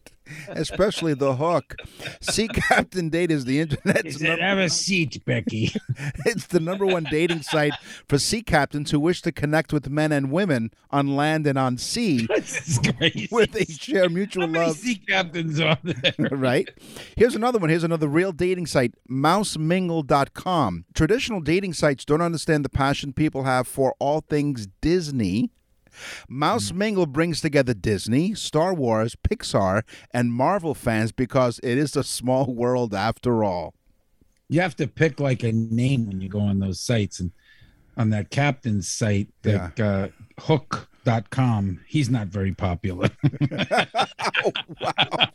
Especially 0.49 1.15
the 1.15 1.37
hook. 1.37 1.77
Sea 2.21 2.49
Captain 2.49 3.09
Date 3.09 3.31
is 3.31 3.45
the 3.45 3.61
internet's 3.61 4.19
said, 4.19 4.29
number, 4.29 4.45
"Have 4.45 4.59
a 4.59 4.69
seat, 4.69 5.25
Becky." 5.25 5.73
it's 6.27 6.47
the 6.47 6.61
number 6.61 6.87
one 6.87 7.05
dating 7.11 7.43
site 7.43 7.75
for 8.09 8.19
sea 8.19 8.43
captains 8.43 8.91
who 8.91 9.01
wish 9.01 9.23
to 9.23 9.33
connect 9.33 9.73
with 9.73 9.89
men 9.89 10.13
and 10.13 10.31
women 10.31 10.71
on 10.91 11.17
land 11.17 11.47
and 11.47 11.59
on 11.59 11.79
sea, 11.79 12.27
is 12.37 12.81
where 13.31 13.47
they 13.47 13.65
share 13.65 14.09
mutual 14.09 14.49
love. 14.49 14.77
sea 14.77 14.97
captains 14.97 15.61
are 15.61 15.79
there? 15.83 16.15
right? 16.31 16.69
Here's 17.17 17.35
another 17.35 17.59
one. 17.59 17.71
Here's 17.71 17.85
another 17.85 18.09
real 18.09 18.33
dating 18.33 18.67
site, 18.67 18.95
mousemingle.com. 19.11 20.85
Traditional 20.95 21.41
dating 21.41 21.73
sites 21.75 22.05
don't 22.05 22.23
understand 22.23 22.65
the 22.65 22.69
passion 22.69 23.13
people 23.13 23.45
have 23.45 23.67
for 23.67 23.95
all 23.99 24.21
things 24.21 24.69
Disney. 24.81 25.51
Mouse 26.29 26.73
Mingle 26.73 27.07
brings 27.07 27.41
together 27.41 27.75
Disney, 27.75 28.35
Star 28.35 28.75
Wars, 28.75 29.17
Pixar, 29.17 29.83
and 30.13 30.33
Marvel 30.33 30.75
fans 30.75 31.13
because 31.13 31.61
it 31.63 31.79
is 31.79 31.97
a 31.97 32.05
small 32.05 32.47
world 32.55 32.95
after 32.95 33.45
all. 33.45 33.75
You 34.49 34.61
have 34.61 34.77
to 34.77 34.87
pick 34.87 35.21
like 35.21 35.43
a 35.43 35.53
name 35.53 36.07
when 36.07 36.21
you 36.21 36.29
go 36.29 36.41
on 36.41 36.59
those 36.59 36.81
sites, 36.81 37.19
and 37.19 37.33
on 37.97 38.11
that 38.11 38.31
captain's 38.31 38.89
site, 38.89 39.29
that 39.43 39.81
uh, 39.81 40.09
Hook.com, 41.05 41.81
he's 41.87 42.11
not 42.11 42.29
very 42.29 42.53
popular. 42.53 43.11
Wow, 44.81 45.33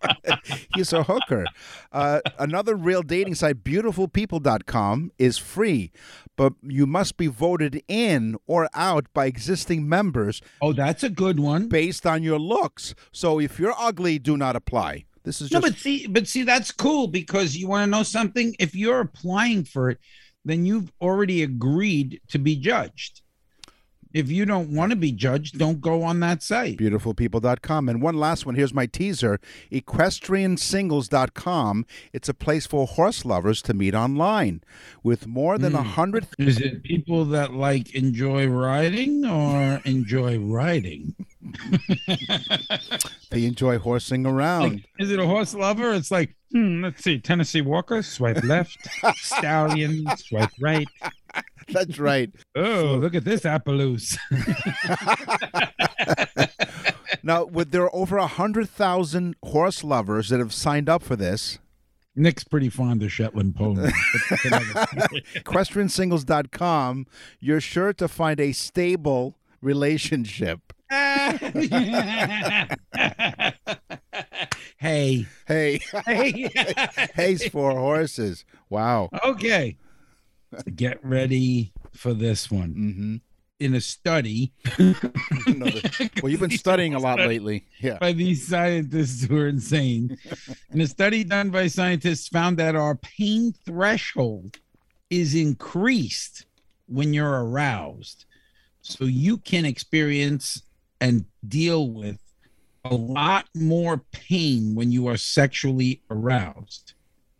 He's 0.75 0.93
a 0.93 1.03
hooker. 1.03 1.45
Uh, 1.91 2.19
another 2.37 2.75
real 2.75 3.01
dating 3.01 3.35
site, 3.35 3.63
beautifulpeople.com, 3.63 5.11
is 5.17 5.37
free, 5.37 5.91
but 6.35 6.53
you 6.61 6.85
must 6.85 7.17
be 7.17 7.27
voted 7.27 7.81
in 7.87 8.37
or 8.45 8.69
out 8.73 9.07
by 9.13 9.25
existing 9.25 9.87
members 9.87 10.41
oh, 10.61 10.73
that's 10.73 11.03
a 11.03 11.09
good 11.09 11.39
one. 11.39 11.67
based 11.69 12.05
on 12.05 12.23
your 12.23 12.39
looks. 12.39 12.93
So 13.11 13.39
if 13.39 13.59
you're 13.59 13.75
ugly, 13.77 14.19
do 14.19 14.37
not 14.37 14.55
apply. 14.55 15.05
This 15.23 15.41
is 15.41 15.51
No, 15.51 15.59
just 15.59 15.73
but 15.73 15.79
see, 15.79 16.07
but 16.07 16.27
see, 16.27 16.43
that's 16.43 16.71
cool 16.71 17.07
because 17.07 17.57
you 17.57 17.67
want 17.67 17.87
to 17.87 17.91
know 17.91 18.03
something. 18.03 18.55
If 18.59 18.75
you're 18.75 19.01
applying 19.01 19.63
for 19.63 19.89
it, 19.89 19.99
then 20.45 20.65
you've 20.65 20.91
already 21.01 21.43
agreed 21.43 22.21
to 22.29 22.39
be 22.39 22.55
judged. 22.55 23.21
If 24.11 24.31
you 24.31 24.43
don't 24.45 24.73
want 24.73 24.89
to 24.91 24.95
be 24.95 25.11
judged, 25.11 25.59
don't 25.59 25.81
go 25.81 26.01
on 26.03 26.21
that 26.21 26.41
site. 26.41 26.77
beautifulpeople.com. 26.77 27.89
And 27.89 28.01
one 28.01 28.17
last 28.17 28.43
one. 28.45 28.55
Here's 28.55 28.73
my 28.73 28.85
teaser 28.87 29.39
equestriansingles.com. 29.71 31.85
It's 32.11 32.27
a 32.27 32.33
place 32.33 32.65
for 32.65 32.87
horse 32.87 33.23
lovers 33.23 33.61
to 33.63 33.73
meet 33.75 33.93
online. 33.93 34.63
With 35.03 35.27
more 35.27 35.59
than 35.59 35.73
hmm. 35.73 35.79
a 35.79 35.83
hundred 35.83 36.27
Is 36.39 36.59
it 36.59 36.81
people 36.83 37.25
that 37.25 37.53
like 37.53 37.93
enjoy 37.93 38.47
riding 38.47 39.25
or 39.25 39.81
enjoy 39.85 40.39
riding? 40.39 41.13
they 43.29 43.45
enjoy 43.45 43.79
horsing 43.79 44.25
around. 44.25 44.73
Like, 44.73 44.85
is 44.99 45.11
it 45.11 45.19
a 45.19 45.25
horse 45.25 45.53
lover? 45.53 45.93
It's 45.93 46.11
like, 46.11 46.35
hmm, 46.51 46.83
let's 46.83 47.03
see, 47.03 47.19
Tennessee 47.19 47.61
Walker, 47.61 48.01
swipe 48.01 48.43
left, 48.43 48.77
Stallion, 49.15 50.05
swipe 50.17 50.51
right. 50.59 50.87
That's 51.67 51.99
right. 51.99 52.31
Oh, 52.55 52.97
look 52.99 53.13
at 53.15 53.25
this 53.25 53.41
Appaloosa. 53.41 54.17
Now, 57.23 57.45
with 57.45 57.71
there 57.71 57.83
are 57.83 57.95
over 57.95 58.17
a 58.17 58.27
hundred 58.27 58.69
thousand 58.69 59.35
horse 59.43 59.83
lovers 59.83 60.29
that 60.29 60.39
have 60.39 60.53
signed 60.53 60.89
up 60.89 61.03
for 61.03 61.15
this, 61.15 61.59
Nick's 62.15 62.43
pretty 62.43 62.69
fond 62.69 63.03
of 63.03 63.11
Shetland 63.11 63.55
ponies. 63.55 63.91
but 64.13 64.21
that's 64.29 64.45
another 64.45 64.87
equestriansingles.com, 65.35 67.07
you're 67.39 67.61
sure 67.61 67.93
to 67.93 68.07
find 68.07 68.39
a 68.39 68.51
stable 68.51 69.37
relationship. 69.61 70.73
hey, 74.77 75.27
Hey, 75.47 75.79
hey. 76.05 76.49
hay's 77.15 77.47
for 77.47 77.71
horses. 77.71 78.45
Wow. 78.69 79.09
okay. 79.23 79.77
Get 80.75 81.03
ready 81.05 81.71
for 81.93 82.13
this 82.13 82.49
one. 82.49 82.69
Mm-hmm. 82.73 83.15
In 83.59 83.73
a 83.75 83.81
study 83.81 84.53
well, 84.79 86.29
you've 86.31 86.39
been 86.39 86.49
studying 86.51 86.95
a 86.95 86.99
lot 86.99 87.19
lately. 87.19 87.65
Yeah. 87.79 87.97
by 87.99 88.13
these 88.13 88.47
scientists 88.47 89.25
who 89.25 89.37
are 89.37 89.49
insane, 89.49 90.17
in 90.71 90.79
a 90.79 90.87
study 90.87 91.25
done 91.25 91.49
by 91.49 91.67
scientists 91.67 92.29
found 92.29 92.55
that 92.57 92.75
our 92.77 92.95
pain 92.95 93.53
threshold 93.65 94.57
is 95.09 95.35
increased 95.35 96.45
when 96.87 97.13
you're 97.13 97.43
aroused. 97.45 98.23
So 98.81 99.03
you 99.03 99.37
can 99.37 99.65
experience 99.65 100.63
and 101.01 101.25
deal 101.47 101.89
with 101.89 102.19
a 102.85 102.95
lot 102.95 103.47
more 103.55 104.03
pain 104.11 104.75
when 104.75 104.91
you 104.91 105.07
are 105.07 105.17
sexually 105.17 106.01
aroused. 106.09 106.93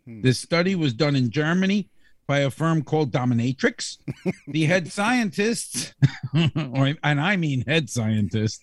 Hmm. 0.06 0.22
This 0.22 0.40
study 0.40 0.76
was 0.76 0.94
done 0.94 1.16
in 1.16 1.30
Germany 1.30 1.90
by 2.28 2.40
a 2.40 2.52
firm 2.52 2.84
called 2.84 3.12
Dominatrix. 3.12 3.98
the 4.48 4.66
head 4.66 4.92
scientist, 4.92 5.96
or, 6.76 6.94
and 7.04 7.20
I 7.20 7.36
mean 7.38 7.64
head 7.66 7.90
scientist, 7.90 8.62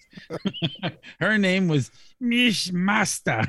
her 1.20 1.36
name 1.36 1.66
was 1.66 1.90
Mish 2.20 2.70
Master. 2.72 3.42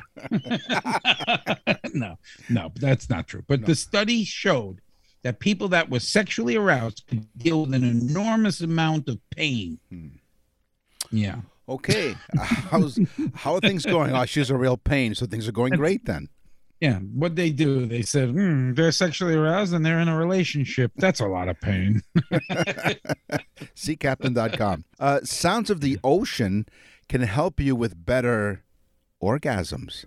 no, 1.93 2.17
no, 2.49 2.71
that's 2.75 3.09
not 3.09 3.27
true. 3.27 3.43
But 3.47 3.65
the 3.65 3.75
study 3.75 4.23
showed 4.23 4.81
that 5.21 5.39
people 5.39 5.67
that 5.69 5.89
were 5.89 5.99
sexually 5.99 6.55
aroused 6.55 7.03
could 7.07 7.27
deal 7.37 7.65
with 7.65 7.75
an 7.75 7.83
enormous 7.83 8.61
amount 8.61 9.09
of 9.09 9.19
pain. 9.29 9.77
Hmm. 9.89 10.07
Yeah. 11.11 11.41
Okay, 11.69 12.15
how's 12.37 12.97
how 13.33 13.55
are 13.55 13.59
things 13.59 13.85
going? 13.85 14.15
Oh, 14.15 14.25
she's 14.25 14.49
a 14.49 14.55
real 14.55 14.77
pain, 14.77 15.15
so 15.15 15.25
things 15.25 15.47
are 15.47 15.51
going 15.51 15.73
great 15.73 16.05
then. 16.05 16.29
Yeah, 16.79 16.99
what 16.99 17.35
they 17.35 17.49
do, 17.49 17.87
they 17.87 18.03
said, 18.03 18.29
hmm, 18.29 18.73
they're 18.73 18.91
sexually 18.91 19.33
aroused 19.33 19.73
and 19.73 19.83
they're 19.83 19.99
in 19.99 20.07
a 20.07 20.15
relationship. 20.15 20.91
That's 20.95 21.19
a 21.19 21.25
lot 21.25 21.49
of 21.49 21.59
pain. 21.59 22.03
SeaCaptain.com. 23.75 24.85
Uh, 24.99 25.21
sounds 25.23 25.71
of 25.71 25.81
the 25.81 25.97
ocean 26.03 26.67
can 27.09 27.21
help 27.21 27.59
you 27.59 27.75
with 27.75 28.05
better 28.05 28.63
orgasms. 29.21 30.05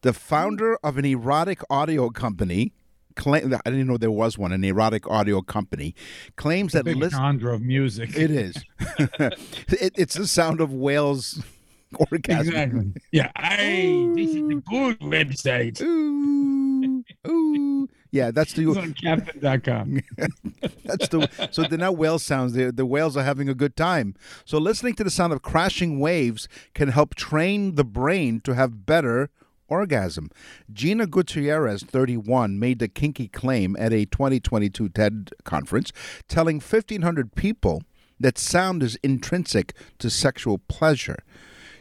The 0.00 0.14
founder 0.14 0.78
of 0.82 0.96
an 0.96 1.04
erotic 1.04 1.60
audio 1.68 2.08
company, 2.08 2.72
claim, 3.20 3.54
I 3.54 3.70
didn't 3.70 3.86
know 3.86 3.98
there 3.98 4.10
was 4.10 4.38
one, 4.38 4.50
an 4.50 4.64
erotic 4.64 5.06
audio 5.08 5.42
company, 5.42 5.94
claims 6.36 6.72
that 6.72 6.84
Big 6.84 6.96
listen. 6.96 7.18
genre 7.18 7.54
of 7.54 7.60
music. 7.60 8.16
It 8.16 8.30
is. 8.30 8.56
it, 9.18 9.92
it's 9.94 10.14
the 10.14 10.26
sound 10.26 10.60
of 10.60 10.72
whales 10.72 11.42
orgasm. 12.10 12.48
Exactly. 12.48 12.92
Yeah. 13.12 13.30
Hey, 13.38 14.08
this 14.14 14.30
is 14.30 14.36
a 14.36 14.54
good 14.54 14.98
website. 15.00 15.80
Ooh, 15.82 17.04
ooh. 17.28 17.88
Yeah, 18.10 18.30
that's 18.30 18.58
It's 18.58 18.74
the 18.74 18.80
on 18.80 18.94
captain.com. 18.94 20.00
that's 20.84 21.08
the 21.08 21.28
so 21.52 21.62
they're 21.62 21.78
not 21.78 21.96
whale 21.96 22.18
sounds. 22.18 22.54
The 22.54 22.72
the 22.72 22.86
whales 22.86 23.16
are 23.16 23.22
having 23.22 23.48
a 23.48 23.54
good 23.54 23.76
time. 23.76 24.16
So 24.44 24.58
listening 24.58 24.94
to 24.94 25.04
the 25.04 25.10
sound 25.10 25.32
of 25.32 25.42
crashing 25.42 26.00
waves 26.00 26.48
can 26.74 26.88
help 26.88 27.14
train 27.14 27.76
the 27.76 27.84
brain 27.84 28.40
to 28.40 28.54
have 28.54 28.84
better 28.86 29.30
orgasm. 29.70 30.30
Gina 30.72 31.06
Gutierrez, 31.06 31.82
31, 31.82 32.58
made 32.58 32.78
the 32.80 32.88
kinky 32.88 33.28
claim 33.28 33.76
at 33.78 33.92
a 33.92 34.04
2022 34.04 34.88
TED 34.90 35.30
conference, 35.44 35.92
telling 36.28 36.56
1,500 36.56 37.34
people 37.34 37.82
that 38.18 38.36
sound 38.36 38.82
is 38.82 38.98
intrinsic 39.02 39.72
to 39.98 40.10
sexual 40.10 40.58
pleasure. 40.58 41.18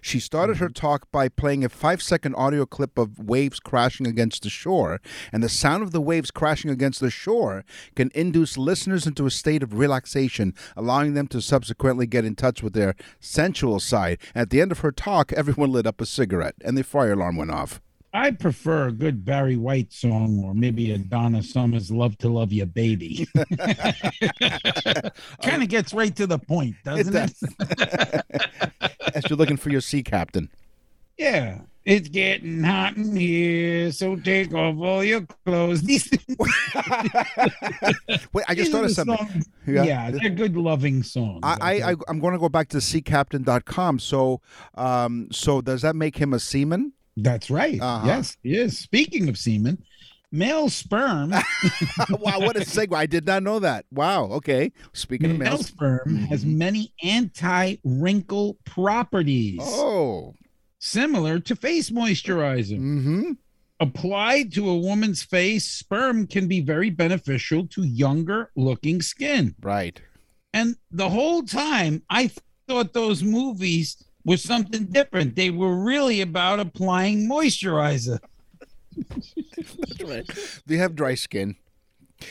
She 0.01 0.19
started 0.19 0.57
her 0.57 0.67
mm-hmm. 0.67 0.73
talk 0.73 1.11
by 1.11 1.29
playing 1.29 1.63
a 1.63 1.69
five 1.69 2.01
second 2.01 2.35
audio 2.35 2.65
clip 2.65 2.97
of 2.97 3.19
waves 3.19 3.59
crashing 3.59 4.07
against 4.07 4.43
the 4.43 4.49
shore, 4.49 4.99
and 5.31 5.43
the 5.43 5.49
sound 5.49 5.83
of 5.83 5.91
the 5.91 6.01
waves 6.01 6.31
crashing 6.31 6.71
against 6.71 6.99
the 6.99 7.09
shore 7.09 7.63
can 7.95 8.11
induce 8.13 8.57
listeners 8.57 9.05
into 9.05 9.25
a 9.25 9.31
state 9.31 9.63
of 9.63 9.73
relaxation, 9.73 10.53
allowing 10.75 11.13
them 11.13 11.27
to 11.27 11.41
subsequently 11.41 12.07
get 12.07 12.25
in 12.25 12.35
touch 12.35 12.63
with 12.63 12.73
their 12.73 12.95
sensual 13.19 13.79
side. 13.79 14.19
At 14.33 14.49
the 14.49 14.61
end 14.61 14.71
of 14.71 14.79
her 14.79 14.91
talk, 14.91 15.33
everyone 15.33 15.71
lit 15.71 15.87
up 15.87 16.01
a 16.01 16.05
cigarette, 16.05 16.55
and 16.63 16.77
the 16.77 16.83
fire 16.83 17.13
alarm 17.13 17.37
went 17.37 17.51
off. 17.51 17.81
I 18.13 18.31
prefer 18.31 18.87
a 18.87 18.91
good 18.91 19.23
Barry 19.23 19.55
White 19.55 19.93
song 19.93 20.41
or 20.43 20.53
maybe 20.55 20.91
a 20.91 20.97
Donna 20.97 21.43
Summers 21.43 21.91
Love 21.91 22.17
to 22.19 22.29
Love 22.29 22.51
You 22.51 22.65
Baby. 22.65 23.27
kind 25.43 25.61
of 25.63 25.69
gets 25.69 25.93
right 25.93 26.15
to 26.15 26.25
the 26.25 26.39
point, 26.39 26.75
doesn't 26.83 27.15
it? 27.15 27.31
As 29.15 29.29
you're 29.29 29.37
looking 29.37 29.57
for 29.57 29.69
your 29.69 29.81
sea 29.81 30.01
captain. 30.03 30.49
Yeah. 31.17 31.59
It's 31.85 32.09
getting 32.09 32.63
hot 32.63 32.97
in 32.97 33.15
here, 33.15 33.91
so 33.91 34.15
take 34.15 34.53
off 34.53 34.77
all 34.79 35.03
your 35.03 35.21
clothes. 35.45 35.81
Wait, 35.83 36.01
I 38.47 38.53
just 38.53 38.57
these 38.57 38.69
thought 38.71 38.83
of 38.85 38.91
something. 38.91 39.17
songs- 39.17 39.49
Yeah. 39.65 39.83
Yeah. 39.83 40.11
they're 40.11 40.29
good, 40.29 40.55
loving 40.57 41.03
songs. 41.03 41.39
I, 41.43 41.57
I, 41.61 41.91
I 41.91 41.95
I'm 42.07 42.19
going 42.19 42.33
to 42.33 42.39
go 42.39 42.49
back 42.49 42.69
to 42.69 42.77
seacaptain.com. 42.77 43.99
So, 43.99 44.41
um, 44.75 45.27
so 45.31 45.61
does 45.61 45.81
that 45.83 45.95
make 45.95 46.17
him 46.17 46.33
a 46.33 46.39
seaman? 46.39 46.93
That's 47.23 47.49
right. 47.49 47.79
Uh-huh. 47.81 48.07
Yes, 48.07 48.37
yes. 48.43 48.77
Speaking 48.77 49.29
of 49.29 49.37
semen, 49.37 49.83
male 50.31 50.69
sperm, 50.69 51.29
wow, 52.09 52.39
what 52.39 52.55
a 52.55 52.61
segue! 52.61 52.95
I 52.95 53.05
did 53.05 53.25
not 53.25 53.43
know 53.43 53.59
that. 53.59 53.85
Wow. 53.91 54.25
Okay. 54.25 54.71
Speaking 54.93 55.31
of 55.31 55.37
male 55.37 55.57
sperm 55.57 56.15
has 56.29 56.45
many 56.45 56.93
anti-wrinkle 57.03 58.57
properties, 58.65 59.59
Oh. 59.61 60.33
similar 60.79 61.39
to 61.39 61.55
face 61.55 61.89
moisturizer. 61.89 62.79
Mm-hmm. 62.79 63.31
Applied 63.81 64.51
to 64.53 64.69
a 64.69 64.77
woman's 64.77 65.23
face, 65.23 65.65
sperm 65.65 66.27
can 66.27 66.47
be 66.49 66.59
very 66.59 66.89
beneficial 66.89 67.65
to 67.67 67.83
younger 67.83 68.51
looking 68.57 69.01
skin. 69.01 69.55
Right. 69.61 70.01
And 70.53 70.75
the 70.91 71.09
whole 71.09 71.43
time, 71.43 72.03
I 72.09 72.29
thought 72.67 72.91
those 72.91 73.23
movies 73.23 74.03
were 74.29 74.37
something 74.37 74.85
different. 74.85 75.35
They 75.35 75.49
were 75.49 75.75
really 75.75 76.21
about 76.21 76.59
applying 76.59 77.27
moisturizer. 77.27 78.19
That's 78.95 80.03
right. 80.03 80.25
Do 80.67 80.73
you 80.75 80.79
have 80.79 80.95
dry 80.95 81.15
skin? 81.15 81.55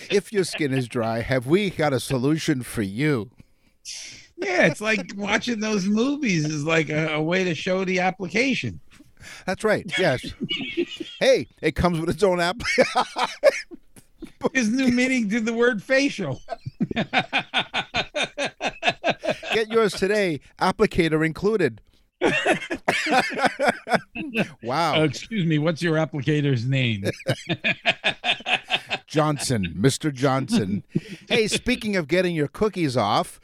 If 0.09 0.33
your 0.33 0.45
skin 0.45 0.73
is 0.73 0.87
dry, 0.87 1.23
have 1.23 1.49
we 1.49 1.71
got 1.71 1.93
a 1.93 1.99
solution 1.99 2.63
for 2.63 2.83
you? 2.83 3.31
Yeah, 4.37 4.67
it's 4.67 4.81
like 4.81 5.11
watching 5.17 5.59
those 5.59 5.87
movies 5.87 6.45
is 6.45 6.63
like 6.63 6.89
a, 6.89 7.15
a 7.15 7.23
way 7.23 7.43
to 7.43 7.55
show 7.55 7.85
the 7.85 7.99
application. 7.99 8.79
That's 9.45 9.65
right. 9.65 9.91
Yes. 9.99 10.25
hey, 11.19 11.49
it 11.61 11.75
comes 11.75 11.99
with 11.99 12.11
its 12.11 12.23
own 12.23 12.39
app. 12.41 12.61
His 14.55 14.69
new 14.69 14.93
meaning 14.93 15.29
to 15.31 15.41
the 15.41 15.53
word 15.53 15.83
facial. 15.83 16.41
Get 19.53 19.69
yours 19.69 19.95
today. 19.95 20.39
Applicator 20.61 21.27
included. 21.27 21.81
Wow. 24.63 25.01
Uh, 25.01 25.05
excuse 25.05 25.45
me, 25.47 25.59
what's 25.59 25.83
your 25.83 25.97
applicator's 25.97 26.65
name? 26.65 27.05
Johnson, 29.07 29.75
Mr. 29.79 30.13
Johnson. 30.13 30.85
hey, 31.29 31.47
speaking 31.47 31.97
of 31.97 32.09
getting 32.09 32.35
your 32.35 32.49
cookies 32.49 32.97
off, 32.97 33.41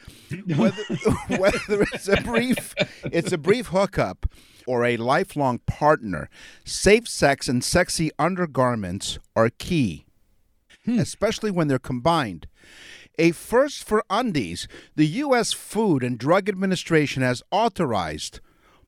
whether, 0.57 0.83
whether 1.39 1.83
it's 1.93 2.09
a 2.09 2.21
brief 2.21 2.75
it's 3.05 3.33
a 3.33 3.39
brief 3.39 3.69
hookup 3.69 4.27
or 4.67 4.85
a 4.85 4.97
lifelong 4.97 5.59
partner, 5.67 6.29
safe 6.65 7.09
sex 7.09 7.49
and 7.49 7.63
sexy 7.65 8.11
undergarments 8.19 9.19
are 9.37 9.51
key, 9.51 10.05
especially 10.87 11.51
when 11.51 11.69
they're 11.69 11.79
combined. 11.79 12.47
A 13.19 13.31
first 13.31 13.85
for 13.85 14.05
undies, 14.11 14.67
the 14.97 15.07
U.S. 15.07 15.53
Food 15.53 16.03
and 16.03 16.19
Drug 16.19 16.49
Administration 16.49 17.23
has 17.23 17.43
authorized 17.53 18.41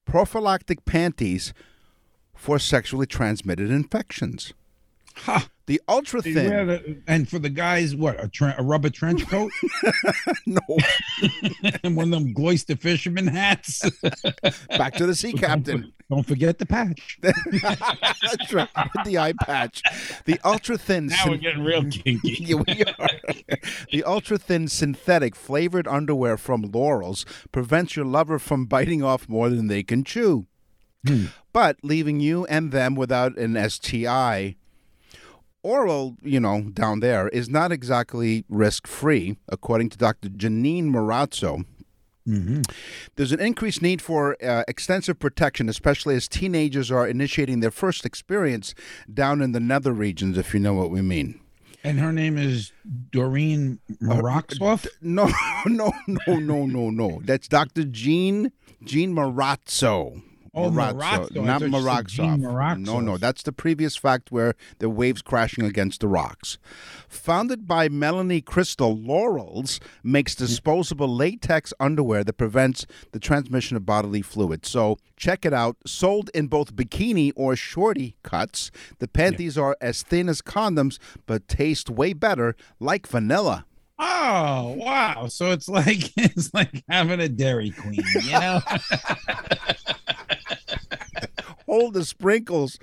prophylactic 0.06 0.84
panties 0.86 1.52
for 2.34 2.58
sexually 2.58 3.06
transmitted 3.06 3.70
infections. 3.70 4.54
Ha! 5.16 5.48
The 5.66 5.80
ultra 5.88 6.22
thin. 6.22 6.66
the- 6.66 7.02
and 7.08 7.28
for 7.28 7.40
the 7.40 7.50
guys, 7.50 7.94
what 7.96 8.22
a, 8.22 8.28
tre- 8.28 8.54
a 8.56 8.62
rubber 8.62 8.88
trench 8.88 9.26
coat 9.26 9.50
no, 10.46 10.60
and 11.82 11.96
one 11.96 12.12
of 12.12 12.22
them 12.22 12.32
Gloucester 12.32 12.76
fisherman 12.76 13.26
hats. 13.26 13.82
back 14.70 14.94
to 14.94 15.06
the 15.06 15.14
sea 15.14 15.32
captain. 15.32 15.92
Don't 16.08 16.24
forget 16.24 16.58
the 16.58 16.66
patch. 16.66 17.18
That's 17.20 18.52
right, 18.52 18.68
the 19.04 19.18
eye 19.18 19.32
patch. 19.40 19.82
The 20.24 20.38
ultra 20.44 20.78
thin. 20.78 21.06
Now 21.06 21.24
we're 21.26 21.36
getting 21.36 21.64
real 21.64 21.82
kinky. 21.82 22.36
Yeah, 22.40 22.62
we 22.64 22.84
are. 22.84 23.08
the 23.90 24.04
ultra 24.04 24.38
thin 24.38 24.68
synthetic 24.68 25.34
flavored 25.34 25.88
underwear 25.88 26.36
from 26.36 26.62
Lorals 26.62 27.24
prevents 27.50 27.96
your 27.96 28.04
lover 28.04 28.38
from 28.38 28.66
biting 28.66 29.02
off 29.02 29.28
more 29.28 29.48
than 29.50 29.66
they 29.66 29.82
can 29.82 30.04
chew, 30.04 30.46
hmm. 31.04 31.26
but 31.52 31.76
leaving 31.82 32.20
you 32.20 32.44
and 32.46 32.70
them 32.70 32.94
without 32.94 33.36
an 33.36 33.56
STI. 33.68 34.54
Oral, 35.66 36.16
you 36.22 36.38
know, 36.38 36.62
down 36.72 37.00
there 37.00 37.28
is 37.28 37.48
not 37.50 37.72
exactly 37.72 38.44
risk 38.48 38.86
free, 38.86 39.36
according 39.48 39.88
to 39.90 39.98
Dr. 39.98 40.28
Janine 40.28 40.84
Marrazzo. 40.84 41.64
There's 43.16 43.32
an 43.32 43.40
increased 43.40 43.82
need 43.82 44.00
for 44.00 44.36
uh, 44.42 44.62
extensive 44.68 45.18
protection, 45.18 45.68
especially 45.68 46.14
as 46.14 46.28
teenagers 46.28 46.90
are 46.90 47.06
initiating 47.06 47.60
their 47.60 47.72
first 47.72 48.04
experience 48.04 48.74
down 49.12 49.42
in 49.42 49.50
the 49.52 49.60
nether 49.60 49.92
regions, 49.92 50.38
if 50.38 50.54
you 50.54 50.60
know 50.60 50.74
what 50.74 50.90
we 50.90 51.02
mean. 51.02 51.40
And 51.82 51.98
her 51.98 52.12
name 52.12 52.38
is 52.38 52.72
Doreen 53.10 53.80
Moroxoff. 54.02 54.86
No, 55.00 55.30
no, 55.66 55.92
no, 56.06 56.36
no, 56.36 56.66
no, 56.66 56.90
no. 56.90 57.20
That's 57.24 57.48
Dr. 57.48 57.84
Jean 57.84 58.52
Jean 58.84 59.14
Marrazzo. 59.14 60.22
Oh, 60.56 60.70
Marrazzo, 60.70 61.28
Marrazzo. 61.32 61.44
Not 61.44 62.10
said 62.10 62.78
No, 62.78 62.98
no, 63.00 63.18
that's 63.18 63.42
the 63.42 63.52
previous 63.52 63.94
fact 63.94 64.32
where 64.32 64.54
the 64.78 64.88
waves 64.88 65.20
crashing 65.20 65.66
against 65.66 66.00
the 66.00 66.08
rocks. 66.08 66.56
Founded 67.08 67.68
by 67.68 67.90
Melanie 67.90 68.40
Cristol, 68.40 68.96
Lorals 68.96 69.80
makes 70.02 70.34
mm-hmm. 70.34 70.46
disposable 70.46 71.14
latex 71.14 71.74
underwear 71.78 72.24
that 72.24 72.32
prevents 72.38 72.86
the 73.12 73.20
transmission 73.20 73.76
of 73.76 73.84
bodily 73.84 74.22
fluid. 74.22 74.64
So 74.64 74.96
check 75.16 75.44
it 75.44 75.52
out. 75.52 75.76
Sold 75.84 76.30
in 76.32 76.46
both 76.46 76.74
bikini 76.74 77.32
or 77.36 77.54
shorty 77.54 78.16
cuts, 78.22 78.70
the 78.98 79.08
panties 79.08 79.58
are 79.58 79.76
as 79.82 80.02
thin 80.02 80.26
as 80.26 80.40
condoms 80.40 80.98
but 81.26 81.48
taste 81.48 81.90
way 81.90 82.14
better 82.14 82.56
like 82.80 83.06
vanilla. 83.06 83.66
Oh 83.98 84.74
wow! 84.76 85.26
So 85.28 85.52
it's 85.52 85.68
like 85.68 86.12
it's 86.16 86.52
like 86.52 86.84
having 86.88 87.20
a 87.20 87.28
Dairy 87.28 87.70
Queen, 87.70 88.02
you 88.24 88.32
know? 88.32 88.60
Hold 91.78 91.92
the 91.92 92.06
sprinkles. 92.06 92.78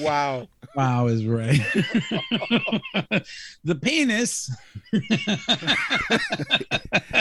wow. 0.00 0.46
wow 0.76 1.06
is 1.08 1.26
right. 1.26 1.58
the 3.64 3.74
penis. 3.74 4.54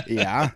Yeah. 0.06 0.52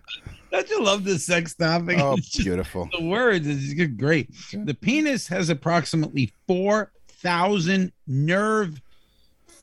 Don't 0.51 0.69
you 0.69 0.83
love 0.83 1.03
the 1.05 1.17
sex 1.17 1.55
topic? 1.55 1.97
Oh, 1.99 2.13
It's 2.17 2.29
just- 2.29 2.45
beautiful. 2.45 2.87
the 2.95 3.03
words 3.03 3.47
is 3.47 3.73
just 3.73 3.97
great. 3.97 4.29
The 4.53 4.75
penis 4.75 5.27
has 5.29 5.49
approximately 5.49 6.31
four 6.47 6.91
thousand 7.09 7.93
nerve 8.05 8.79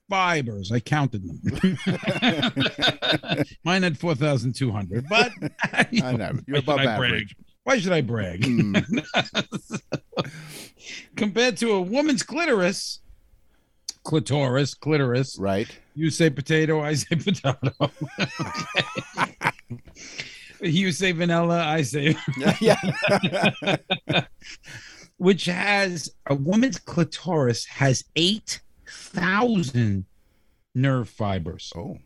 fibers. 0.09 0.73
I 0.73 0.81
counted 0.81 1.23
them. 1.25 1.79
Mine 3.65 3.85
had 3.85 3.97
four 3.97 4.17
thousand 4.17 4.57
two 4.57 4.73
hundred, 4.73 5.09
but 5.09 5.31
I 5.73 5.87
know. 6.17 6.33
You're 6.49 6.59
above 6.59 6.81
average. 6.81 7.37
brag? 7.37 7.47
Why 7.65 7.79
should 7.79 7.93
I 7.93 8.01
brag? 8.01 8.43
Mm. 8.43 9.05
Compared 11.17 11.57
to 11.59 11.73
a 11.73 11.81
woman's 11.81 12.23
clitoris, 12.23 13.01
clitoris, 14.03 14.75
clitoris. 14.75 15.39
Right. 15.39 15.69
You 15.95 16.11
say 16.11 16.31
potato, 16.31 16.81
I 16.81 16.95
say 16.95 17.17
potato. 17.17 17.91
you 20.61 20.93
say 20.93 21.13
vanilla, 21.13 21.65
I 21.65 21.83
say 21.83 22.17
yeah. 22.61 22.81
which 25.19 25.45
has 25.45 26.15
a 26.27 26.35
woman's 26.35 26.79
clitoris 26.79 27.67
has 27.67 28.05
8,000 28.17 30.07
nerve 30.75 31.09
fibers. 31.11 31.71
Oh. 31.77 31.99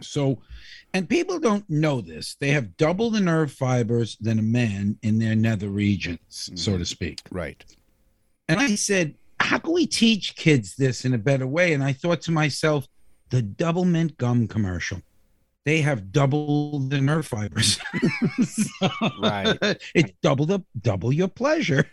So, 0.00 0.40
and 0.94 1.08
people 1.08 1.38
don't 1.38 1.68
know 1.70 2.00
this. 2.00 2.36
They 2.40 2.50
have 2.50 2.76
double 2.76 3.10
the 3.10 3.20
nerve 3.20 3.52
fibers 3.52 4.16
than 4.20 4.38
a 4.38 4.42
man 4.42 4.98
in 5.02 5.18
their 5.18 5.34
nether 5.36 5.68
regions, 5.68 6.50
so 6.54 6.76
to 6.78 6.84
speak. 6.84 7.20
Right. 7.30 7.64
And 8.48 8.58
I 8.60 8.74
said, 8.74 9.14
how 9.38 9.58
can 9.58 9.72
we 9.72 9.86
teach 9.86 10.34
kids 10.36 10.74
this 10.76 11.04
in 11.04 11.14
a 11.14 11.18
better 11.18 11.46
way? 11.46 11.72
And 11.72 11.82
I 11.84 11.92
thought 11.92 12.20
to 12.22 12.32
myself, 12.32 12.86
the 13.30 13.40
double 13.42 13.84
mint 13.84 14.16
gum 14.18 14.48
commercial. 14.48 15.00
They 15.66 15.82
have 15.82 16.10
double 16.10 16.78
the 16.80 17.00
nerve 17.00 17.26
fibers. 17.26 17.78
So, 18.44 18.88
Right. 19.20 19.56
It's 19.94 20.10
double 20.22 20.46
the 20.46 20.60
double 20.80 21.12
your 21.12 21.28
pleasure. 21.28 21.86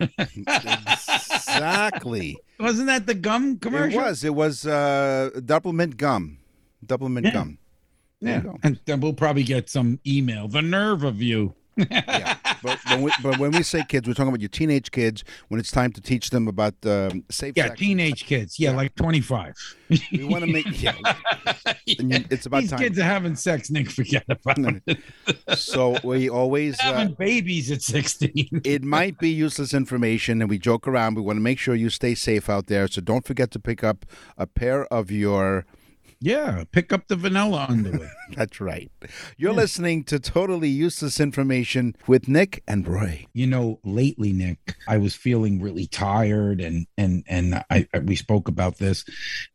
Exactly. 0.97 2.38
Wasn't 2.60 2.88
that 2.88 3.05
the 3.05 3.13
gum 3.13 3.57
commercial? 3.60 3.99
it 3.99 4.03
was. 4.03 4.23
It 4.23 4.33
was 4.33 4.65
uh, 4.65 5.29
double 5.45 5.73
mint 5.73 5.97
gum. 5.97 6.38
Double 6.86 7.10
mint 7.10 7.25
Yeah. 7.27 7.33
gum. 7.33 7.57
There 8.21 8.41
Yeah. 8.45 8.53
And 8.63 8.80
then 8.86 8.99
we'll 9.01 9.13
probably 9.13 9.43
get 9.43 9.69
some 9.69 9.99
email. 10.06 10.47
The 10.47 10.62
nerve 10.62 11.03
of 11.03 11.21
you. 11.21 11.53
Yeah. 11.75 12.36
But 12.63 12.80
when 12.89 13.03
we 13.03 13.12
but 13.21 13.38
when 13.38 13.51
we 13.51 13.62
say 13.62 13.84
kids, 13.88 14.08
we're 14.08 14.15
talking 14.15 14.30
about 14.30 14.41
your 14.41 14.49
teenage 14.49 14.89
kids. 14.89 15.23
When 15.49 15.60
it's 15.60 15.69
time 15.69 15.91
to 15.91 16.01
teach 16.01 16.32
them 16.32 16.47
about 16.47 16.73
um, 16.88 17.23
safe 17.30 17.53
Yeah, 17.56 17.67
sex. 17.67 17.80
teenage 17.80 18.25
kids. 18.25 18.60
Yeah, 18.60 18.71
like 18.71 18.95
25. 18.95 19.53
We 20.12 20.23
want 20.23 20.43
to 20.43 20.51
make 20.51 20.65
yeah. 20.82 20.95
You- 21.86 22.25
it's 22.32 22.47
about 22.47 22.62
These 22.62 22.71
time. 22.71 22.80
kids 22.80 22.97
are 22.97 23.03
having 23.03 23.36
sex, 23.36 23.69
Nick. 23.69 23.91
Forget 23.91 24.23
about 24.27 24.58
it. 24.88 24.97
So 25.56 25.97
we 26.03 26.30
always. 26.32 26.80
Uh, 26.80 26.93
having 26.95 27.13
babies 27.13 27.69
at 27.69 27.84
16. 27.84 28.62
it 28.63 28.84
might 28.84 29.19
be 29.19 29.30
useless 29.30 29.71
information 29.75 30.41
and 30.41 30.49
we 30.49 30.58
joke 30.58 30.88
around. 30.88 31.13
We 31.13 31.21
want 31.21 31.38
to 31.38 31.41
make 31.41 31.60
sure 31.60 31.75
you 31.75 31.91
stay 31.91 32.15
safe 32.15 32.49
out 32.49 32.65
there. 32.65 32.88
So 32.88 33.01
don't 33.01 33.23
forget 33.25 33.51
to 33.51 33.60
pick 33.60 33.84
up 33.84 34.03
a 34.36 34.47
pair 34.47 34.91
of 34.91 35.12
your. 35.12 35.67
Yeah, 36.19 36.63
pick 36.71 36.91
up 36.91 37.08
the 37.08 37.15
vanilla 37.15 37.67
underwear. 37.69 38.12
That's 38.36 38.60
right. 38.60 38.91
You're 39.38 39.53
listening 39.53 40.03
to 40.06 40.19
Totally 40.19 40.69
Useless 40.69 41.19
Information 41.19 41.95
with 42.08 42.27
Nick 42.27 42.63
and 42.67 42.88
Roy. 42.88 43.27
you 43.34 43.45
know, 43.45 43.80
lately, 43.84 44.34
Nick, 44.34 44.75
I 44.88 44.97
was 44.97 45.13
feeling 45.13 45.62
really 45.62 45.86
tired, 45.86 46.60
and 46.60 46.88
and 46.97 47.23
and 47.27 47.63
I, 47.69 47.88
I 47.93 47.99
we 47.99 48.15
spoke 48.15 48.47
about 48.47 48.77
this. 48.80 49.06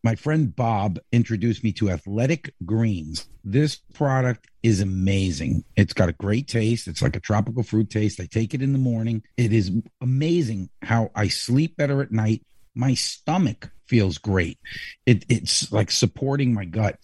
My 0.05 0.14
friend 0.14 0.55
Bob 0.55 0.98
introduced 1.11 1.64
me 1.64 1.72
to 1.72 1.90
Athletic 1.90 2.55
Greens. 2.64 3.29
This 3.44 3.81
product 3.94 4.46
is 4.62 4.81
amazing. 4.81 5.64
It's 5.75 5.92
got 5.92 6.09
a 6.09 6.12
great 6.12 6.46
taste. 6.46 6.87
It's 6.87 7.03
like 7.03 7.16
a 7.16 7.20
tropical 7.20 7.64
fruit 7.64 7.90
taste. 7.90 8.20
I 8.20 8.27
take 8.27 8.55
it 8.55 8.62
in 8.62 8.72
the 8.72 8.79
morning. 8.79 9.25
It 9.37 9.53
is 9.53 9.72
amazing 10.01 10.70
how 10.81 11.11
I 11.16 11.27
sleep 11.27 11.77
better 11.77 12.01
at 12.03 12.12
night. 12.12 12.42
My 12.75 12.94
stomach 12.94 13.70
feels 13.92 14.16
great. 14.16 14.59
It, 15.05 15.26
it's 15.28 15.70
like 15.70 15.90
supporting 15.90 16.55
my 16.55 16.64
gut. 16.64 16.98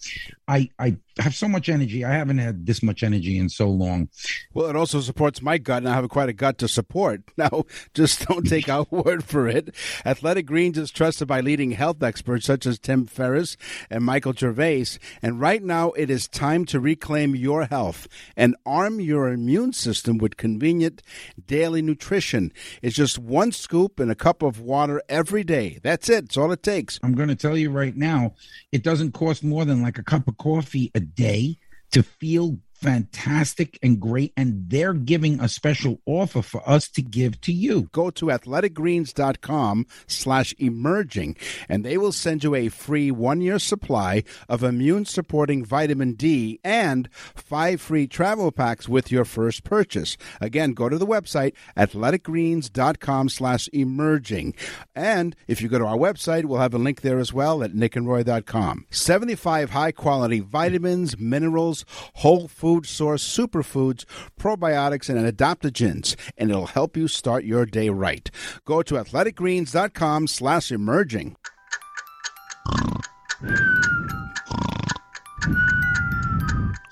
I 0.47 0.71
I 0.79 0.97
have 1.19 1.35
so 1.35 1.47
much 1.47 1.69
energy. 1.69 2.03
I 2.03 2.13
haven't 2.13 2.39
had 2.39 2.65
this 2.65 2.81
much 2.81 3.03
energy 3.03 3.37
in 3.37 3.49
so 3.49 3.69
long. 3.69 4.09
Well, 4.53 4.69
it 4.69 4.75
also 4.75 4.99
supports 5.01 5.41
my 5.41 5.59
gut, 5.59 5.79
and 5.79 5.89
I 5.89 5.93
have 5.93 6.09
quite 6.09 6.29
a 6.29 6.33
gut 6.33 6.57
to 6.59 6.67
support. 6.67 7.21
Now, 7.39 7.63
just 7.93 8.27
don't 8.27 8.45
take 8.45 8.67
our 8.67 8.85
word 8.91 9.23
for 9.23 9.47
it. 9.47 9.73
Athletic 10.05 10.45
Greens 10.45 10.77
is 10.77 10.91
trusted 10.91 11.25
by 11.29 11.39
leading 11.39 11.71
health 11.71 12.03
experts 12.03 12.45
such 12.45 12.65
as 12.65 12.77
Tim 12.77 13.05
Ferriss 13.05 13.55
and 13.89 14.03
Michael 14.03 14.33
Gervais. 14.33 14.97
And 15.21 15.39
right 15.39 15.63
now, 15.63 15.91
it 15.91 16.09
is 16.09 16.27
time 16.27 16.65
to 16.65 16.81
reclaim 16.81 17.33
your 17.33 17.65
health 17.65 18.09
and 18.35 18.57
arm 18.65 18.99
your 18.99 19.29
immune 19.29 19.71
system 19.71 20.17
with 20.17 20.35
convenient 20.35 21.01
daily 21.47 21.81
nutrition. 21.81 22.51
It's 22.81 22.97
just 22.97 23.17
one 23.17 23.53
scoop 23.53 24.01
and 24.01 24.11
a 24.11 24.15
cup 24.15 24.41
of 24.41 24.59
water 24.59 25.01
every 25.07 25.45
day. 25.45 25.79
That's 25.81 26.09
it. 26.09 26.25
It's 26.25 26.37
all 26.37 26.51
it 26.51 26.61
takes. 26.61 26.78
I'm 27.03 27.15
going 27.15 27.29
to 27.29 27.35
tell 27.35 27.57
you 27.57 27.71
right 27.71 27.95
now, 27.95 28.33
it 28.71 28.83
doesn't 28.83 29.13
cost 29.13 29.43
more 29.43 29.65
than 29.65 29.81
like 29.81 29.97
a 29.97 30.03
cup 30.03 30.27
of 30.27 30.37
coffee 30.37 30.91
a 30.95 30.99
day 30.99 31.57
to 31.91 32.03
feel 32.03 32.57
fantastic 32.81 33.77
and 33.83 33.99
great. 33.99 34.33
And 34.37 34.69
they're 34.69 34.93
giving 34.93 35.39
a 35.39 35.49
special 35.49 35.99
offer 36.05 36.41
for 36.41 36.67
us 36.67 36.87
to 36.89 37.01
give 37.01 37.39
to 37.41 37.51
you. 37.51 37.89
go 37.91 38.09
to 38.09 38.27
athleticgreens.com 38.27 39.85
slash 40.07 40.53
emerging 40.57 41.35
and 41.67 41.83
they 41.83 41.97
will 41.97 42.11
send 42.11 42.43
you 42.43 42.55
a 42.55 42.69
free 42.69 43.11
one-year 43.11 43.59
supply 43.59 44.23
of 44.47 44.63
immune 44.63 45.05
supporting 45.05 45.63
vitamin 45.63 46.13
d 46.13 46.59
and 46.63 47.09
five 47.35 47.81
free 47.81 48.07
travel 48.07 48.51
packs 48.51 48.87
with 48.87 49.11
your 49.11 49.25
first 49.25 49.63
purchase 49.63 50.17
again 50.41 50.73
go 50.73 50.89
to 50.89 50.97
the 50.97 51.07
website 51.07 51.53
athleticgreens.com 51.77 53.29
slash 53.29 53.69
emerging 53.73 54.53
and 54.95 55.35
if 55.47 55.61
you 55.61 55.67
go 55.67 55.79
to 55.79 55.85
our 55.85 55.97
website 55.97 56.45
we'll 56.45 56.59
have 56.59 56.73
a 56.73 56.77
link 56.79 57.01
there 57.01 57.19
as 57.19 57.33
well 57.33 57.63
at 57.63 57.73
nickandroy.com 57.73 58.85
75 58.89 59.71
high 59.71 59.91
quality 59.91 60.39
vitamins 60.39 61.17
minerals 61.17 61.85
whole 62.15 62.47
food 62.69 62.85
source 62.85 63.27
superfoods 63.27 64.05
probiotics 64.39 65.09
and 65.09 65.17
adaptogens 65.17 66.15
and 66.37 66.51
it'll 66.51 66.67
help 66.67 66.95
you 66.95 67.07
start 67.07 67.43
your 67.43 67.65
day 67.65 67.89
right. 67.89 68.29
Go 68.63 68.83
to 68.83 68.93
athleticgreens.com 68.93 70.27
slash 70.27 70.71
emerging. 70.71 71.35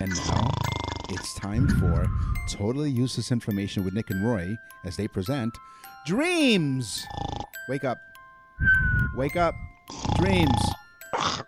And 0.00 0.10
now 0.26 0.50
it's 1.10 1.34
time 1.34 1.68
for 1.78 2.08
totally 2.50 2.90
useless 2.90 3.30
information 3.30 3.84
with 3.84 3.94
nick 3.94 4.10
and 4.10 4.26
roy 4.26 4.56
as 4.84 4.96
they 4.96 5.06
present 5.06 5.56
dreams. 6.06 7.06
Wake 7.68 7.84
up. 7.84 7.98
Wake 9.14 9.36
up. 9.36 9.54
Dreams. 10.16 10.60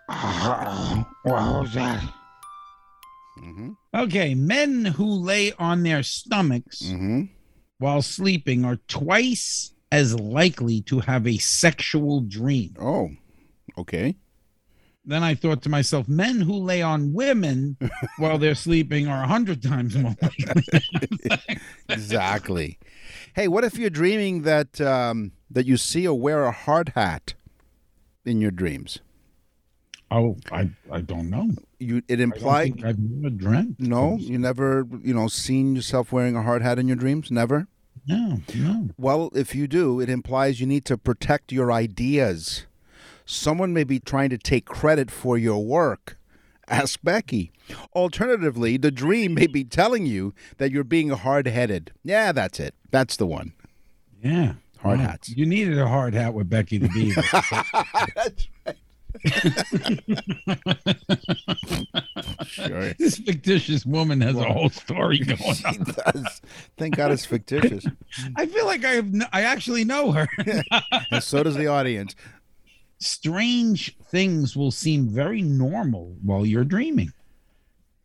What 1.23 1.61
was 1.61 1.73
that? 1.75 2.01
Mm-hmm. 3.39 3.71
Okay, 3.93 4.35
men 4.35 4.85
who 4.85 5.05
lay 5.05 5.51
on 5.53 5.83
their 5.83 6.01
stomachs 6.01 6.81
mm-hmm. 6.81 7.23
while 7.77 8.01
sleeping 8.01 8.63
are 8.63 8.77
twice 8.87 9.73
as 9.91 10.17
likely 10.17 10.81
to 10.83 10.99
have 10.99 11.27
a 11.27 11.37
sexual 11.37 12.21
dream. 12.21 12.73
oh 12.79 13.09
okay 13.77 14.15
Then 15.03 15.23
I 15.23 15.35
thought 15.35 15.61
to 15.63 15.69
myself, 15.69 16.07
men 16.07 16.39
who 16.39 16.53
lay 16.53 16.81
on 16.81 17.13
women 17.13 17.77
while 18.17 18.37
they're 18.37 18.55
sleeping 18.55 19.07
are 19.07 19.23
a 19.23 19.27
hundred 19.27 19.61
times 19.61 19.97
more 19.97 20.15
likely. 20.21 20.63
exactly. 21.89 22.79
Hey, 23.33 23.47
what 23.47 23.63
if 23.63 23.77
you're 23.77 23.89
dreaming 23.89 24.43
that 24.43 24.79
um, 24.79 25.31
that 25.49 25.65
you 25.65 25.75
see 25.75 26.07
or 26.07 26.17
wear 26.17 26.45
a 26.45 26.51
hard 26.51 26.89
hat 26.95 27.33
in 28.23 28.39
your 28.39 28.51
dreams? 28.51 28.99
Oh, 30.11 30.37
I 30.51 30.69
I 30.91 31.01
don't 31.01 31.29
know. 31.29 31.49
You 31.79 31.97
it 31.97 32.03
I 32.13 32.15
don't 32.15 32.21
implies 32.33 32.65
think 32.73 32.85
I've 32.85 32.99
never 32.99 33.29
dreamt. 33.33 33.79
no. 33.79 34.17
You 34.19 34.37
never 34.37 34.85
you 35.01 35.13
know 35.13 35.27
seen 35.27 35.75
yourself 35.75 36.11
wearing 36.11 36.35
a 36.35 36.43
hard 36.43 36.61
hat 36.61 36.77
in 36.79 36.87
your 36.87 36.97
dreams. 36.97 37.31
Never. 37.31 37.67
no, 38.05 38.39
no. 38.55 38.89
Well, 38.97 39.29
if 39.35 39.55
you 39.55 39.67
do, 39.67 39.99
it 40.01 40.09
implies 40.09 40.59
you 40.59 40.67
need 40.67 40.85
to 40.85 40.97
protect 40.97 41.51
your 41.51 41.71
ideas. 41.71 42.65
Someone 43.25 43.73
may 43.73 43.83
be 43.85 43.99
trying 43.99 44.29
to 44.31 44.37
take 44.37 44.65
credit 44.65 45.09
for 45.11 45.37
your 45.37 45.63
work. 45.63 46.17
Ask 46.67 46.99
Becky. 47.03 47.51
Alternatively, 47.95 48.77
the 48.77 48.91
dream 48.91 49.33
may 49.33 49.47
be 49.47 49.63
telling 49.63 50.05
you 50.05 50.33
that 50.57 50.71
you're 50.71 50.83
being 50.83 51.09
hard 51.09 51.47
headed. 51.47 51.91
Yeah, 52.03 52.31
that's 52.31 52.59
it. 52.59 52.73
That's 52.91 53.15
the 53.17 53.27
one. 53.27 53.53
Yeah. 54.21 54.53
Hard 54.79 54.99
Wow. 54.99 55.05
hats. 55.05 55.29
You 55.29 55.45
needed 55.45 55.77
a 55.77 55.87
hard 55.87 56.13
hat 56.15 56.33
with 56.33 56.49
Becky 56.49 56.77
the 56.79 56.87
Beaver. 56.89 57.21
that's 58.15 58.47
right. 58.65 58.75
Sure. 62.45 62.93
this 62.99 63.17
fictitious 63.17 63.85
woman 63.85 64.21
has 64.21 64.35
a 64.35 64.43
whole 64.43 64.69
story 64.69 65.19
going 65.25 65.37
She 65.53 65.65
on. 65.65 65.83
does. 65.83 66.41
Thank 66.77 66.95
God 66.95 67.11
it's 67.11 67.25
fictitious. 67.25 67.85
I 68.35 68.45
feel 68.45 68.65
like 68.65 68.83
I 68.85 68.91
have. 68.93 69.11
kn- 69.11 69.27
I 69.31 69.43
actually 69.43 69.83
know 69.83 70.11
her. 70.11 70.27
And 71.11 71.23
so 71.23 71.43
does 71.43 71.55
the 71.55 71.67
audience. 71.67 72.15
Strange 72.99 73.97
things 74.05 74.55
will 74.55 74.71
seem 74.71 75.07
very 75.09 75.41
normal 75.41 76.15
while 76.23 76.45
you're 76.45 76.63
dreaming, 76.63 77.11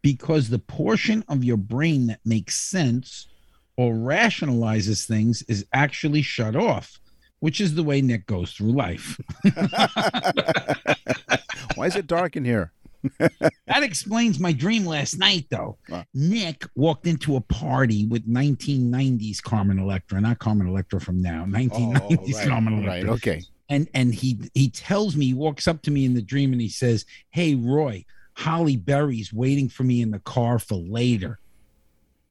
because 0.02 0.48
the 0.48 0.58
portion 0.58 1.22
of 1.28 1.44
your 1.44 1.56
brain 1.58 2.06
that 2.08 2.20
makes 2.24 2.56
sense 2.56 3.28
or 3.76 3.92
rationalizes 3.92 5.06
things 5.06 5.42
is 5.42 5.66
actually 5.72 6.22
shut 6.22 6.56
off, 6.56 6.98
which 7.46 7.60
is 7.60 7.76
the 7.76 7.82
way 7.84 8.02
Nick 8.02 8.26
goes 8.26 8.50
through 8.50 8.72
life. 8.72 9.20
Why 11.76 11.86
is 11.86 11.94
it 11.94 12.08
dark 12.08 12.34
in 12.34 12.44
here? 12.44 12.72
That 13.68 13.84
explains 13.84 14.40
my 14.40 14.52
dream 14.52 14.84
last 14.84 15.16
night, 15.16 15.46
though. 15.48 15.78
Wow. 15.88 16.04
Nick 16.12 16.64
walked 16.74 17.06
into 17.06 17.36
a 17.36 17.40
party 17.40 18.04
with 18.06 18.28
1990s 18.28 19.40
Carmen 19.40 19.78
Electra, 19.78 20.20
not 20.20 20.40
Carmen 20.40 20.66
Electra 20.66 21.00
from 21.00 21.22
now, 21.22 21.44
1990s 21.44 22.48
Carmen 22.48 22.82
Oh, 22.82 22.86
right. 22.88 23.04
Electra. 23.04 23.12
Okay. 23.12 23.42
And 23.68 23.86
and 23.94 24.12
he 24.12 24.40
he 24.54 24.68
tells 24.68 25.14
me, 25.14 25.26
he 25.26 25.34
walks 25.34 25.68
up 25.68 25.82
to 25.82 25.92
me 25.92 26.04
in 26.04 26.14
the 26.14 26.22
dream 26.22 26.50
and 26.52 26.60
he 26.60 26.68
says, 26.68 27.04
"Hey, 27.30 27.54
Roy, 27.54 28.04
Halle 28.34 28.76
Berry's 28.76 29.32
waiting 29.32 29.68
for 29.68 29.84
me 29.84 30.00
in 30.02 30.10
the 30.10 30.20
car 30.20 30.58
for 30.58 30.74
later." 30.74 31.38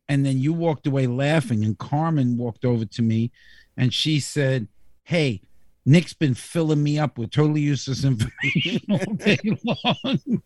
And 0.09 0.25
then 0.25 0.39
you 0.39 0.51
walked 0.51 0.87
away 0.87 1.07
laughing, 1.07 1.63
and 1.63 1.77
Carmen 1.77 2.35
walked 2.37 2.65
over 2.65 2.83
to 2.83 3.01
me, 3.01 3.31
and 3.77 3.93
she 3.93 4.19
said, 4.19 4.67
"Hey." 5.05 5.41
Nick's 5.87 6.13
been 6.13 6.33
filling 6.33 6.81
me 6.81 6.97
up 6.97 7.19
with 7.19 7.29
totally 7.29 7.61
useless 7.61 8.03
information 8.03 8.81
all 8.89 9.13
day 9.17 9.37
long. 9.63 10.41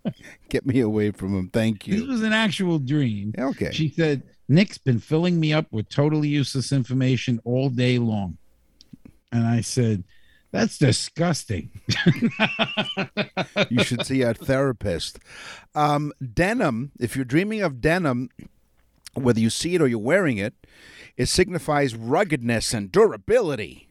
Get 0.50 0.66
me 0.66 0.82
away 0.82 1.12
from 1.12 1.34
him. 1.34 1.50
Thank 1.54 1.88
you. 1.88 1.98
This 2.02 2.10
was 2.10 2.24
an 2.24 2.34
actual 2.34 2.78
dream. 2.78 3.34
Okay. 3.40 3.72
She 3.72 3.88
said, 3.90 4.24
Nick's 4.50 4.78
been 4.78 5.00
filling 5.00 5.40
me 5.40 5.54
up 5.54 5.68
with 5.72 5.88
totally 5.88 6.28
useless 6.28 6.74
information 6.74 7.40
all 7.46 7.70
day 7.70 8.00
long. 8.00 8.38
And 9.32 9.48
I 9.48 9.62
said, 9.62 10.04
That's 10.52 10.78
disgusting. 10.78 11.70
you 13.70 13.84
should 13.84 14.06
see 14.06 14.24
a 14.24 14.34
therapist. 14.34 15.20
Um, 15.74 16.12
denim, 16.34 16.92
if 17.00 17.16
you're 17.16 17.24
dreaming 17.24 17.62
of 17.62 17.80
denim, 17.80 18.30
whether 19.14 19.40
you 19.40 19.50
see 19.50 19.76
it 19.76 19.82
or 19.82 19.88
you're 19.88 20.00
wearing 20.00 20.38
it, 20.38 20.54
it 21.16 21.28
signifies 21.28 21.96
ruggedness 21.96 22.74
and 22.74 22.92
durability. 22.92 23.89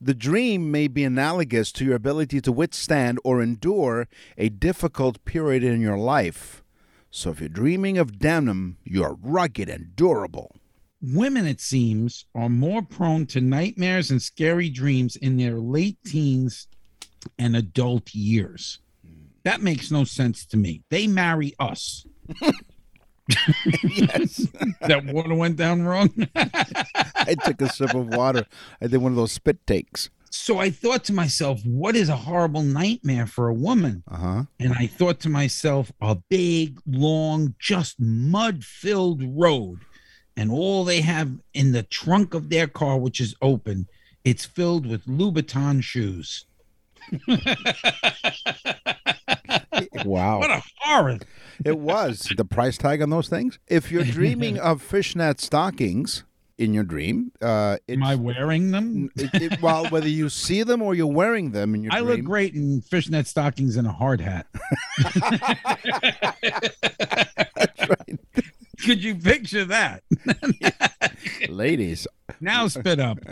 The 0.00 0.14
dream 0.14 0.70
may 0.70 0.86
be 0.86 1.02
analogous 1.02 1.72
to 1.72 1.84
your 1.84 1.96
ability 1.96 2.40
to 2.42 2.52
withstand 2.52 3.18
or 3.24 3.42
endure 3.42 4.06
a 4.36 4.48
difficult 4.48 5.24
period 5.24 5.64
in 5.64 5.80
your 5.80 5.98
life. 5.98 6.62
So 7.10 7.30
if 7.30 7.40
you're 7.40 7.48
dreaming 7.48 7.98
of 7.98 8.18
denim, 8.18 8.76
you're 8.84 9.18
rugged 9.20 9.68
and 9.68 9.96
durable. 9.96 10.54
Women, 11.00 11.46
it 11.46 11.60
seems, 11.60 12.26
are 12.34 12.48
more 12.48 12.82
prone 12.82 13.26
to 13.26 13.40
nightmares 13.40 14.10
and 14.10 14.22
scary 14.22 14.68
dreams 14.68 15.16
in 15.16 15.36
their 15.36 15.58
late 15.58 15.98
teens 16.04 16.68
and 17.38 17.56
adult 17.56 18.14
years. 18.14 18.80
That 19.44 19.62
makes 19.62 19.90
no 19.90 20.04
sense 20.04 20.44
to 20.46 20.56
me. 20.56 20.82
They 20.90 21.06
marry 21.06 21.54
us. 21.58 22.06
yes. 23.84 24.46
That 24.80 25.04
water 25.06 25.34
went 25.34 25.56
down 25.56 25.82
wrong. 25.82 26.10
I 26.34 27.34
took 27.44 27.60
a 27.60 27.68
sip 27.68 27.94
of 27.94 28.08
water. 28.08 28.46
I 28.80 28.86
did 28.86 28.98
one 28.98 29.12
of 29.12 29.16
those 29.16 29.32
spit 29.32 29.66
takes. 29.66 30.08
so 30.30 30.58
I 30.58 30.70
thought 30.70 31.04
to 31.04 31.12
myself, 31.12 31.60
what 31.64 31.94
is 31.96 32.08
a 32.08 32.16
horrible 32.16 32.62
nightmare 32.62 33.26
for 33.26 33.48
a 33.48 33.54
woman? 33.54 34.02
Uh 34.10 34.16
huh. 34.16 34.42
And 34.58 34.72
I 34.72 34.86
thought 34.86 35.20
to 35.20 35.28
myself, 35.28 35.92
a 36.00 36.14
big, 36.28 36.80
long, 36.86 37.54
just 37.58 38.00
mud 38.00 38.64
filled 38.64 39.22
road. 39.22 39.80
And 40.36 40.50
all 40.50 40.84
they 40.84 41.00
have 41.00 41.30
in 41.52 41.72
the 41.72 41.82
trunk 41.82 42.32
of 42.34 42.48
their 42.48 42.68
car, 42.68 42.96
which 42.98 43.20
is 43.20 43.34
open, 43.42 43.88
it's 44.24 44.44
filled 44.44 44.86
with 44.86 45.04
Louboutin 45.06 45.82
shoes. 45.82 46.44
Wow. 50.04 50.38
What 50.40 50.50
a 50.50 50.62
horror. 50.78 51.18
It 51.64 51.78
was 51.78 52.28
the 52.36 52.44
price 52.44 52.78
tag 52.78 53.02
on 53.02 53.10
those 53.10 53.28
things. 53.28 53.58
If 53.66 53.90
you're 53.90 54.04
dreaming 54.18 54.58
of 54.58 54.80
fishnet 54.82 55.40
stockings 55.40 56.24
in 56.56 56.72
your 56.74 56.84
dream, 56.84 57.32
uh, 57.42 57.76
it's, 57.86 57.96
Am 57.96 58.02
I 58.04 58.14
wearing 58.16 58.70
them? 58.72 59.10
it, 59.16 59.30
it- 59.52 59.62
well, 59.62 59.86
whether 59.90 60.08
you 60.08 60.28
see 60.28 60.62
them 60.62 60.82
or 60.82 60.94
you're 60.94 61.06
wearing 61.06 61.50
them 61.52 61.74
in 61.74 61.82
your 61.84 61.92
I 61.92 62.00
dream, 62.00 62.08
look 62.16 62.24
great 62.24 62.54
in 62.54 62.80
fishnet 62.80 63.26
stockings 63.26 63.76
and 63.76 63.86
a 63.86 63.92
hard 63.92 64.20
hat. 64.20 64.46
right. 67.88 68.18
Could 68.84 69.02
you 69.02 69.16
picture 69.16 69.64
that? 69.64 70.02
ladies. 71.48 72.06
Now 72.40 72.68
spit 72.68 73.00
up. 73.00 73.18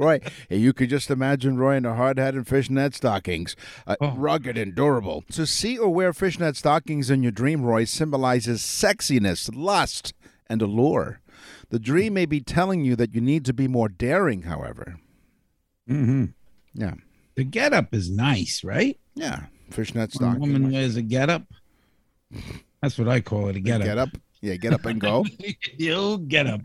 Roy, 0.00 0.20
you 0.48 0.72
could 0.72 0.88
just 0.90 1.10
imagine 1.10 1.56
Roy 1.58 1.76
in 1.76 1.84
a 1.84 1.94
hard 1.94 2.18
hat 2.18 2.34
and 2.34 2.46
fishnet 2.48 2.94
stockings, 2.94 3.54
uh, 3.86 3.96
Oh. 4.00 4.12
rugged 4.16 4.56
and 4.56 4.74
durable. 4.74 5.24
To 5.32 5.46
see 5.46 5.76
or 5.76 5.92
wear 5.92 6.12
fishnet 6.12 6.56
stockings 6.56 7.10
in 7.10 7.22
your 7.22 7.32
dream, 7.32 7.62
Roy, 7.62 7.84
symbolizes 7.84 8.62
sexiness, 8.62 9.50
lust, 9.54 10.14
and 10.48 10.62
allure. 10.62 11.20
The 11.68 11.78
dream 11.78 12.14
may 12.14 12.26
be 12.26 12.40
telling 12.40 12.84
you 12.84 12.96
that 12.96 13.14
you 13.14 13.20
need 13.20 13.44
to 13.44 13.52
be 13.52 13.68
more 13.68 13.88
daring, 13.88 14.42
however. 14.42 14.96
Mm 15.88 16.04
hmm 16.06 16.24
Yeah. 16.74 16.94
The 17.36 17.44
getup 17.44 17.94
is 17.94 18.10
nice, 18.10 18.64
right? 18.64 18.98
Yeah. 19.14 19.46
Fishnet 19.70 20.12
stockings. 20.12 20.40
woman 20.40 20.72
wears 20.72 20.96
a 20.96 21.02
getup. 21.02 21.44
That's 22.82 22.98
what 22.98 23.08
I 23.08 23.20
call 23.20 23.48
it, 23.48 23.56
a 23.56 23.60
getup. 23.60 23.86
Get 23.86 23.98
up. 23.98 24.08
Yeah, 24.42 24.56
get 24.56 24.72
up 24.72 24.86
and 24.86 25.00
go. 25.00 25.26
You'll 25.76 26.18
get 26.18 26.46
up. 26.46 26.62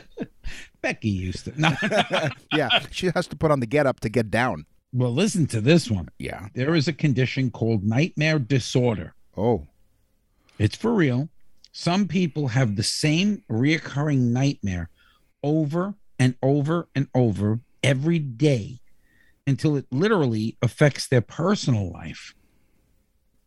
Becky 0.80 1.08
used 1.08 1.46
to. 1.46 1.60
No. 1.60 1.72
yeah, 2.52 2.68
she 2.90 3.10
has 3.14 3.26
to 3.28 3.36
put 3.36 3.50
on 3.50 3.60
the 3.60 3.66
get 3.66 3.86
up 3.86 4.00
to 4.00 4.08
get 4.08 4.30
down. 4.30 4.64
well, 4.92 5.12
listen 5.12 5.46
to 5.48 5.60
this 5.60 5.90
one. 5.90 6.08
Yeah. 6.18 6.48
There 6.54 6.74
is 6.74 6.88
a 6.88 6.92
condition 6.92 7.50
called 7.50 7.84
nightmare 7.84 8.38
disorder. 8.38 9.14
Oh. 9.36 9.66
It's 10.58 10.76
for 10.76 10.94
real. 10.94 11.28
Some 11.72 12.06
people 12.06 12.48
have 12.48 12.76
the 12.76 12.82
same 12.82 13.42
reoccurring 13.50 14.30
nightmare 14.30 14.90
over 15.42 15.94
and 16.18 16.36
over 16.42 16.88
and 16.94 17.08
over 17.14 17.60
every 17.82 18.18
day 18.18 18.78
until 19.46 19.76
it 19.76 19.86
literally 19.90 20.56
affects 20.62 21.08
their 21.08 21.20
personal 21.20 21.92
life. 21.92 22.34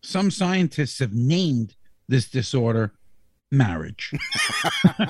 Some 0.03 0.29
scientists 0.29 0.99
have 0.99 1.13
named 1.13 1.75
this 2.07 2.29
disorder 2.29 2.93
marriage. 3.51 4.11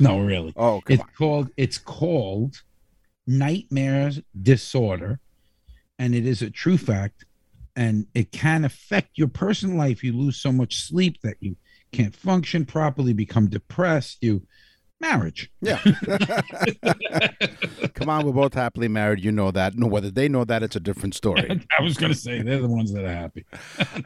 no, 0.00 0.20
really. 0.20 0.52
Oh, 0.56 0.80
It's 0.88 1.02
on. 1.02 1.08
called 1.16 1.50
it's 1.56 1.78
called 1.78 2.62
nightmares 3.26 4.20
disorder, 4.40 5.20
and 5.98 6.14
it 6.14 6.26
is 6.26 6.42
a 6.42 6.50
true 6.50 6.78
fact, 6.78 7.24
and 7.76 8.06
it 8.14 8.32
can 8.32 8.64
affect 8.64 9.18
your 9.18 9.28
personal 9.28 9.76
life. 9.76 10.02
You 10.04 10.12
lose 10.12 10.36
so 10.36 10.52
much 10.52 10.82
sleep 10.82 11.20
that 11.22 11.36
you 11.40 11.56
can't 11.92 12.14
function 12.14 12.64
properly, 12.64 13.12
become 13.12 13.48
depressed. 13.48 14.18
You 14.20 14.42
marriage. 15.00 15.50
Yeah. 15.60 15.78
come 17.94 18.08
on, 18.08 18.26
we're 18.26 18.32
both 18.32 18.54
happily 18.54 18.88
married. 18.88 19.24
You 19.24 19.32
know 19.32 19.50
that. 19.50 19.76
No, 19.76 19.86
whether 19.86 20.10
they 20.10 20.28
know 20.28 20.44
that, 20.44 20.62
it's 20.62 20.76
a 20.76 20.80
different 20.80 21.14
story. 21.14 21.48
I 21.78 21.82
was 21.82 21.96
gonna 21.96 22.14
say 22.14 22.42
they're 22.42 22.60
the 22.60 22.68
ones 22.68 22.92
that 22.92 23.04
are 23.04 23.14
happy. 23.14 23.44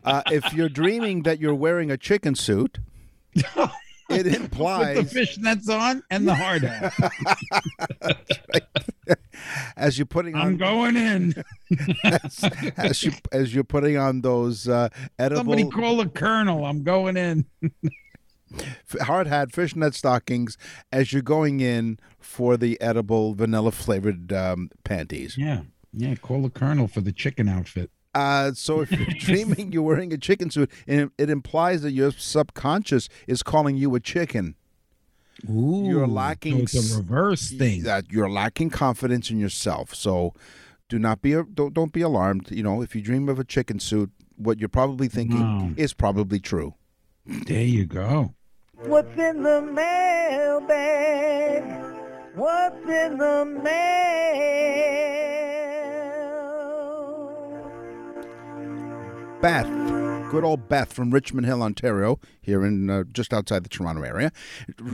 Uh, 0.05 0.23
if 0.33 0.53
you're 0.53 0.69
dreaming 0.69 1.23
that 1.23 1.39
you're 1.39 1.55
wearing 1.55 1.91
a 1.91 1.97
chicken 1.97 2.35
suit, 2.35 2.79
it 3.35 3.47
With 4.09 4.51
the 4.51 4.59
fishnets 4.59 5.69
on 5.69 6.03
and 6.11 6.27
the 6.27 6.35
hard 6.35 6.63
hat. 6.63 6.93
as 9.77 9.99
you're 9.99 10.07
putting 10.07 10.35
on, 10.35 10.41
I'm 10.43 10.57
going 10.57 10.97
in. 10.97 11.35
as, 12.05 12.45
as 12.77 13.03
you 13.05 13.13
as 13.31 13.55
you're 13.55 13.65
putting 13.65 13.97
on 13.97 14.23
those 14.23 14.69
uh, 14.69 14.89
Somebody 15.21 15.69
call 15.69 16.01
a 16.01 16.09
colonel. 16.09 16.65
I'm 16.65 16.83
going 16.83 17.17
in. 17.17 17.45
Hard 19.03 19.27
hat 19.27 19.53
fishnet 19.53 19.95
stockings, 19.95 20.57
as 20.93 21.13
you're 21.13 21.23
going 21.23 21.61
in 21.61 21.99
for 22.21 22.57
the 22.57 22.81
edible 22.81 23.35
vanilla 23.35 23.73
flavored 23.73 24.33
um, 24.33 24.71
panties. 24.85 25.37
Yeah. 25.39 25.63
Yeah, 25.95 26.15
call 26.15 26.43
the 26.43 26.51
colonel 26.51 26.89
for 26.89 27.01
the 27.03 27.13
chicken 27.13 27.49
outfit. 27.49 27.91
Uh, 28.15 28.53
so 28.55 28.81
if 28.83 28.91
you're 28.93 29.07
dreaming 29.19 29.73
you're 29.73 29.83
wearing 29.83 30.13
a 30.13 30.19
chicken 30.19 30.51
suit, 30.51 30.71
it, 30.87 31.11
it 31.19 31.29
implies 31.31 31.83
that 31.83 31.93
your 31.93 32.11
subconscious 32.13 33.09
is 33.27 33.43
calling 33.43 33.77
you 33.77 33.95
a 33.95 34.01
chicken. 34.01 34.55
Ooh, 35.51 35.85
You're 35.87 36.07
lacking 36.07 36.67
So 36.67 36.79
a 36.97 36.99
reverse 36.99 37.51
thing. 37.51 37.83
That 37.83 38.11
you're 38.13 38.31
lacking 38.31 38.71
confidence 38.71 39.31
in 39.31 39.39
yourself. 39.39 39.95
So 39.95 40.35
do 40.89 40.99
not 40.99 41.21
be 41.23 41.33
don't 41.33 41.73
don't 41.75 41.93
be 41.93 42.01
alarmed. 42.03 42.51
You 42.51 42.63
know, 42.63 42.81
if 42.83 42.95
you 42.95 43.01
dream 43.03 43.29
of 43.29 43.39
a 43.39 43.45
chicken 43.45 43.81
suit, 43.81 44.11
what 44.37 44.61
you're 44.61 44.69
probably 44.69 45.09
thinking 45.09 45.41
Wow. 45.41 45.71
is 45.77 45.95
probably 45.95 46.39
true. 46.39 46.75
There 47.27 47.63
you 47.65 47.87
go. 47.87 48.35
What's 48.87 49.17
in 49.17 49.43
the 49.45 49.63
mailbag? 49.63 50.73
What's 52.35 52.89
in 52.89 53.17
the 53.17 53.45
mail? 53.45 53.73
Beth, 59.41 59.69
good 60.31 60.43
old 60.43 60.69
Beth 60.69 60.93
from 60.93 61.13
Richmond 61.13 61.47
Hill, 61.47 61.63
Ontario, 61.63 62.19
here 62.41 62.65
in 62.67 62.91
uh, 62.91 63.05
just 63.13 63.33
outside 63.33 63.65
the 63.65 63.69
Toronto 63.69 64.03
area. 64.03 64.33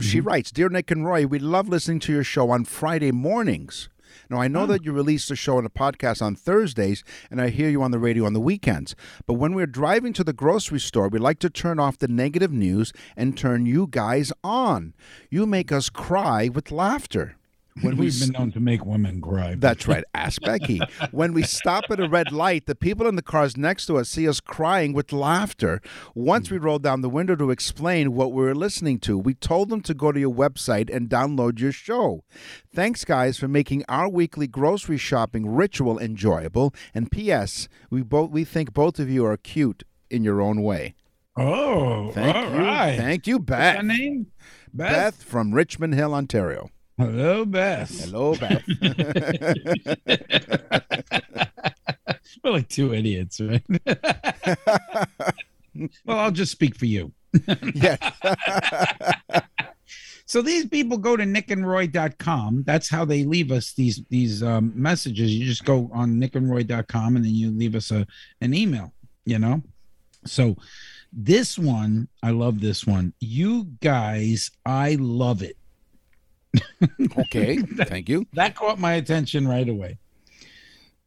She 0.01 0.19
writes, 0.21 0.51
"Dear 0.51 0.69
Nick 0.69 0.91
and 0.91 1.03
Roy, 1.03 1.25
we 1.25 1.39
love 1.39 1.67
listening 1.67 1.99
to 2.01 2.13
your 2.13 2.23
show 2.23 2.51
on 2.51 2.65
Friday 2.65 3.11
mornings." 3.11 3.89
Now, 4.29 4.37
I 4.37 4.47
know 4.47 4.65
hmm. 4.65 4.71
that 4.71 4.85
you 4.85 4.91
release 4.91 5.27
the 5.27 5.35
show 5.35 5.57
and 5.57 5.65
a 5.65 5.69
podcast 5.69 6.21
on 6.21 6.35
Thursdays, 6.35 7.03
and 7.31 7.41
I 7.41 7.49
hear 7.49 7.69
you 7.69 7.81
on 7.81 7.91
the 7.91 7.99
radio 7.99 8.25
on 8.25 8.33
the 8.33 8.39
weekends. 8.39 8.95
But 9.25 9.33
when 9.33 9.53
we're 9.53 9.65
driving 9.65 10.13
to 10.13 10.23
the 10.23 10.33
grocery 10.33 10.79
store, 10.79 11.07
we 11.07 11.19
like 11.19 11.39
to 11.39 11.49
turn 11.49 11.79
off 11.79 11.97
the 11.97 12.07
negative 12.07 12.51
news 12.51 12.93
and 13.15 13.37
turn 13.37 13.65
you 13.65 13.87
guys 13.87 14.31
on. 14.43 14.93
You 15.29 15.45
make 15.45 15.71
us 15.71 15.89
cry 15.89 16.49
with 16.49 16.71
laughter. 16.71 17.38
When 17.81 17.97
we 17.97 18.05
We've 18.05 18.19
been 18.19 18.31
known 18.31 18.51
to 18.53 18.59
make 18.59 18.85
women 18.85 19.21
cry. 19.21 19.55
that's 19.57 19.87
right. 19.87 20.03
Ask 20.13 20.41
Becky. 20.41 20.81
When 21.11 21.33
we 21.33 21.43
stop 21.43 21.85
at 21.89 21.99
a 21.99 22.09
red 22.09 22.31
light, 22.31 22.65
the 22.65 22.75
people 22.75 23.07
in 23.07 23.15
the 23.15 23.21
cars 23.21 23.55
next 23.55 23.85
to 23.87 23.97
us 23.97 24.09
see 24.09 24.27
us 24.27 24.39
crying 24.39 24.93
with 24.93 25.13
laughter. 25.13 25.81
Once 26.15 26.49
hmm. 26.49 26.55
we 26.55 26.59
rolled 26.59 26.83
down 26.83 27.01
the 27.01 27.09
window 27.09 27.35
to 27.35 27.51
explain 27.51 28.13
what 28.13 28.31
we 28.31 28.43
were 28.43 28.55
listening 28.55 28.99
to, 28.99 29.17
we 29.17 29.33
told 29.33 29.69
them 29.69 29.81
to 29.81 29.93
go 29.93 30.11
to 30.11 30.19
your 30.19 30.33
website 30.33 30.93
and 30.93 31.09
download 31.09 31.59
your 31.59 31.71
show. 31.71 32.23
Thanks, 32.73 33.05
guys, 33.05 33.37
for 33.37 33.47
making 33.47 33.83
our 33.87 34.09
weekly 34.09 34.47
grocery 34.47 34.97
shopping 34.97 35.47
ritual 35.47 35.99
enjoyable. 35.99 36.73
And 36.93 37.11
P.S. 37.11 37.67
We 37.89 38.01
both 38.01 38.31
we 38.31 38.43
think 38.43 38.73
both 38.73 38.99
of 38.99 39.09
you 39.09 39.25
are 39.25 39.37
cute 39.37 39.83
in 40.09 40.23
your 40.23 40.41
own 40.41 40.61
way. 40.61 40.95
Oh, 41.37 42.11
Thank 42.11 42.35
all 42.35 42.51
you. 42.51 42.57
right. 42.57 42.97
Thank 42.97 43.27
you, 43.27 43.37
What's 43.37 43.49
Beth. 43.49 43.83
name? 43.85 44.27
Beth. 44.73 44.91
Beth 44.91 45.23
from 45.23 45.53
Richmond 45.53 45.93
Hill, 45.93 46.13
Ontario. 46.13 46.69
Hello, 46.99 47.45
Beth. 47.45 48.03
Hello, 48.03 48.35
Beth. 48.35 48.61
We're 52.43 52.51
like 52.51 52.67
two 52.67 52.93
idiots, 52.93 53.39
right? 53.39 53.63
well, 56.03 56.19
I'll 56.19 56.31
just 56.31 56.51
speak 56.51 56.75
for 56.75 56.85
you. 56.85 57.13
yes. 57.73 57.99
So 60.25 60.41
these 60.43 60.67
people 60.67 60.97
go 60.99 61.17
to 61.17 61.23
nickandroy.com. 61.23 62.63
That's 62.63 62.87
how 62.87 63.03
they 63.03 63.23
leave 63.23 63.51
us 63.51 63.73
these 63.73 64.03
these 64.11 64.43
um, 64.43 64.71
messages. 64.75 65.33
You 65.33 65.43
just 65.43 65.65
go 65.65 65.89
on 65.91 66.21
nickandroy.com 66.21 67.15
and 67.15 67.25
then 67.25 67.33
you 67.33 67.49
leave 67.49 67.73
us 67.73 67.89
a 67.89 68.05
an 68.39 68.53
email, 68.53 68.93
you 69.25 69.39
know? 69.39 69.63
So 70.27 70.55
this 71.11 71.57
one, 71.57 72.09
I 72.21 72.29
love 72.29 72.61
this 72.61 72.85
one. 72.85 73.11
You 73.19 73.69
guys, 73.81 74.51
I 74.67 74.97
love 74.99 75.41
it. 75.41 75.57
Okay. 77.17 77.57
Thank 77.61 78.09
you. 78.09 78.25
That 78.33 78.55
caught 78.55 78.79
my 78.79 78.93
attention 78.93 79.47
right 79.47 79.67
away. 79.67 79.97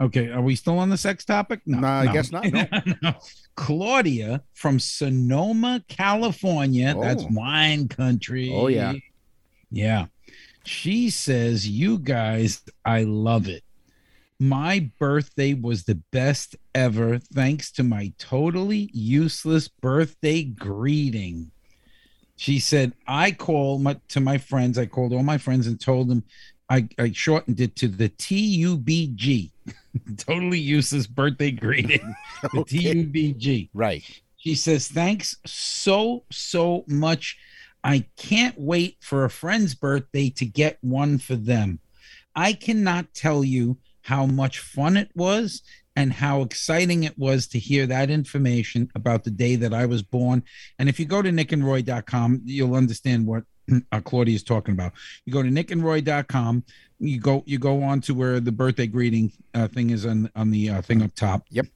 Okay, 0.01 0.31
are 0.31 0.41
we 0.43 0.57
still 0.57 0.79
on 0.79 0.89
the 0.91 0.97
sex 0.97 1.25
topic? 1.25 1.61
No, 1.65 1.87
I 1.87 2.13
guess 2.13 2.33
not, 2.33 2.45
no. 2.51 2.65
No. 3.03 3.15
Claudia 3.55 4.43
from 4.55 4.81
Sonoma, 4.81 5.85
California. 5.89 6.95
Oh. 6.97 7.01
That's 7.03 7.23
Oh. 7.23 7.29
wine 7.31 7.87
country. 7.89 8.51
Oh, 8.53 8.67
yeah. 8.67 8.95
Yeah. 9.71 10.07
She 10.65 11.11
says, 11.11 11.69
You 11.69 11.99
guys, 11.99 12.63
I 12.85 13.05
love 13.05 13.47
it. 13.49 13.63
My 14.41 14.91
birthday 14.99 15.55
was 15.55 15.85
the 15.85 16.01
best 16.11 16.57
ever 16.75 17.19
thanks 17.19 17.71
to 17.73 17.85
my 17.85 18.13
totally 18.19 18.91
useless 18.93 19.69
birthday 19.69 20.43
greeting. 20.43 21.53
She 22.43 22.59
said, 22.59 22.93
I 23.07 23.31
call 23.31 23.79
my, 23.79 24.01
to 24.09 24.19
my 24.19 24.37
friends, 24.37 24.77
I 24.77 24.87
called 24.87 25.13
all 25.13 25.23
my 25.23 25.39
friends 25.39 25.69
and 25.69 25.81
told 25.81 26.09
them 26.09 26.25
I, 26.69 26.89
I 26.99 27.13
shortened 27.13 27.61
it 27.61 27.77
to 27.77 27.87
the 27.87 28.09
TUBG, 28.09 29.53
totally 30.17 30.59
useless 30.59 31.07
birthday 31.07 31.53
greeting. 31.53 32.17
The 32.43 32.59
Okay. 32.59 32.95
TUBG. 33.05 33.71
Right. 33.73 34.03
She 34.39 34.57
says, 34.57 34.89
Thanks 34.89 35.37
so, 35.47 36.25
so 36.33 36.85
much. 36.89 37.39
I 37.85 38.07
can't 38.17 38.59
wait 38.59 38.97
for 38.99 39.25
a 39.25 39.31
friend's 39.31 39.77
birthday 39.77 40.29
to 40.31 40.45
get 40.45 40.79
one 40.81 41.19
for 41.19 41.37
them. 41.37 41.79
I 42.35 42.55
cannot 42.55 43.15
tell 43.15 43.45
you 43.45 43.79
how 44.01 44.27
much 44.27 44.59
fun 44.59 44.97
it 44.97 45.13
was 45.15 45.63
and 45.97 46.13
how 46.13 46.43
exciting 46.43 47.05
it 47.05 47.19
was 47.19 47.47
to 47.49 47.59
hear 47.59 47.87
that 47.87 48.11
information 48.11 48.91
about 48.95 49.25
the 49.25 49.31
day 49.31 49.57
that 49.57 49.75
I 49.75 49.87
was 49.87 50.03
born. 50.03 50.43
And 50.79 50.89
if 50.89 50.99
you 50.99 51.07
go 51.07 51.23
to 51.23 51.31
nickandroy.com, 51.31 52.43
you'll 52.45 52.75
understand 52.75 53.27
what 53.27 53.45
uh, 53.93 54.01
Claudia 54.01 54.35
is 54.35 54.43
talking 54.43 54.75
about. 54.75 54.93
You 55.25 55.33
go 55.33 55.43
to 55.43 55.49
nickandroy.com, 55.49 56.65
you 56.99 57.21
go 57.21 57.43
you 57.47 57.59
go 57.59 57.83
on 57.83 58.01
to 58.03 58.15
where 58.15 58.41
the 58.41 58.53
birthday 58.53 58.87
greeting 58.87 59.33
uh, 59.55 59.69
thing 59.69 59.91
is 59.91 60.07
on 60.07 60.31
on 60.35 60.51
the 60.51 60.71
uh, 60.71 60.83
thing 60.83 61.03
up 61.03 61.15
top. 61.15 61.45
Yep. 61.51 61.67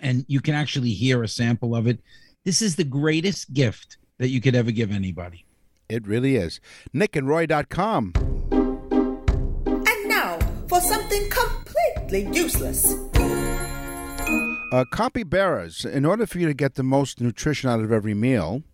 And 0.00 0.24
you 0.28 0.40
can 0.40 0.54
actually 0.54 0.90
hear 0.90 1.22
a 1.22 1.28
sample 1.28 1.76
of 1.76 1.86
it. 1.86 2.00
This 2.44 2.60
is 2.60 2.76
the 2.76 2.84
greatest 2.84 3.52
gift 3.54 3.98
that 4.18 4.28
you 4.28 4.40
could 4.40 4.54
ever 4.54 4.70
give 4.70 4.90
anybody. 4.90 5.44
It 5.88 6.06
really 6.06 6.36
is. 6.36 6.60
NickandRoy.com. 6.94 8.12
And 9.86 10.08
now 10.08 10.38
for 10.68 10.80
something 10.80 11.30
completely 11.30 12.28
useless. 12.32 12.94
Uh, 14.74 14.84
copy 14.84 15.22
bearers. 15.22 15.84
In 15.84 16.04
order 16.04 16.26
for 16.26 16.40
you 16.40 16.48
to 16.48 16.54
get 16.54 16.74
the 16.74 16.82
most 16.82 17.20
nutrition 17.20 17.70
out 17.70 17.78
of 17.78 17.92
every 17.92 18.12
meal, 18.12 18.64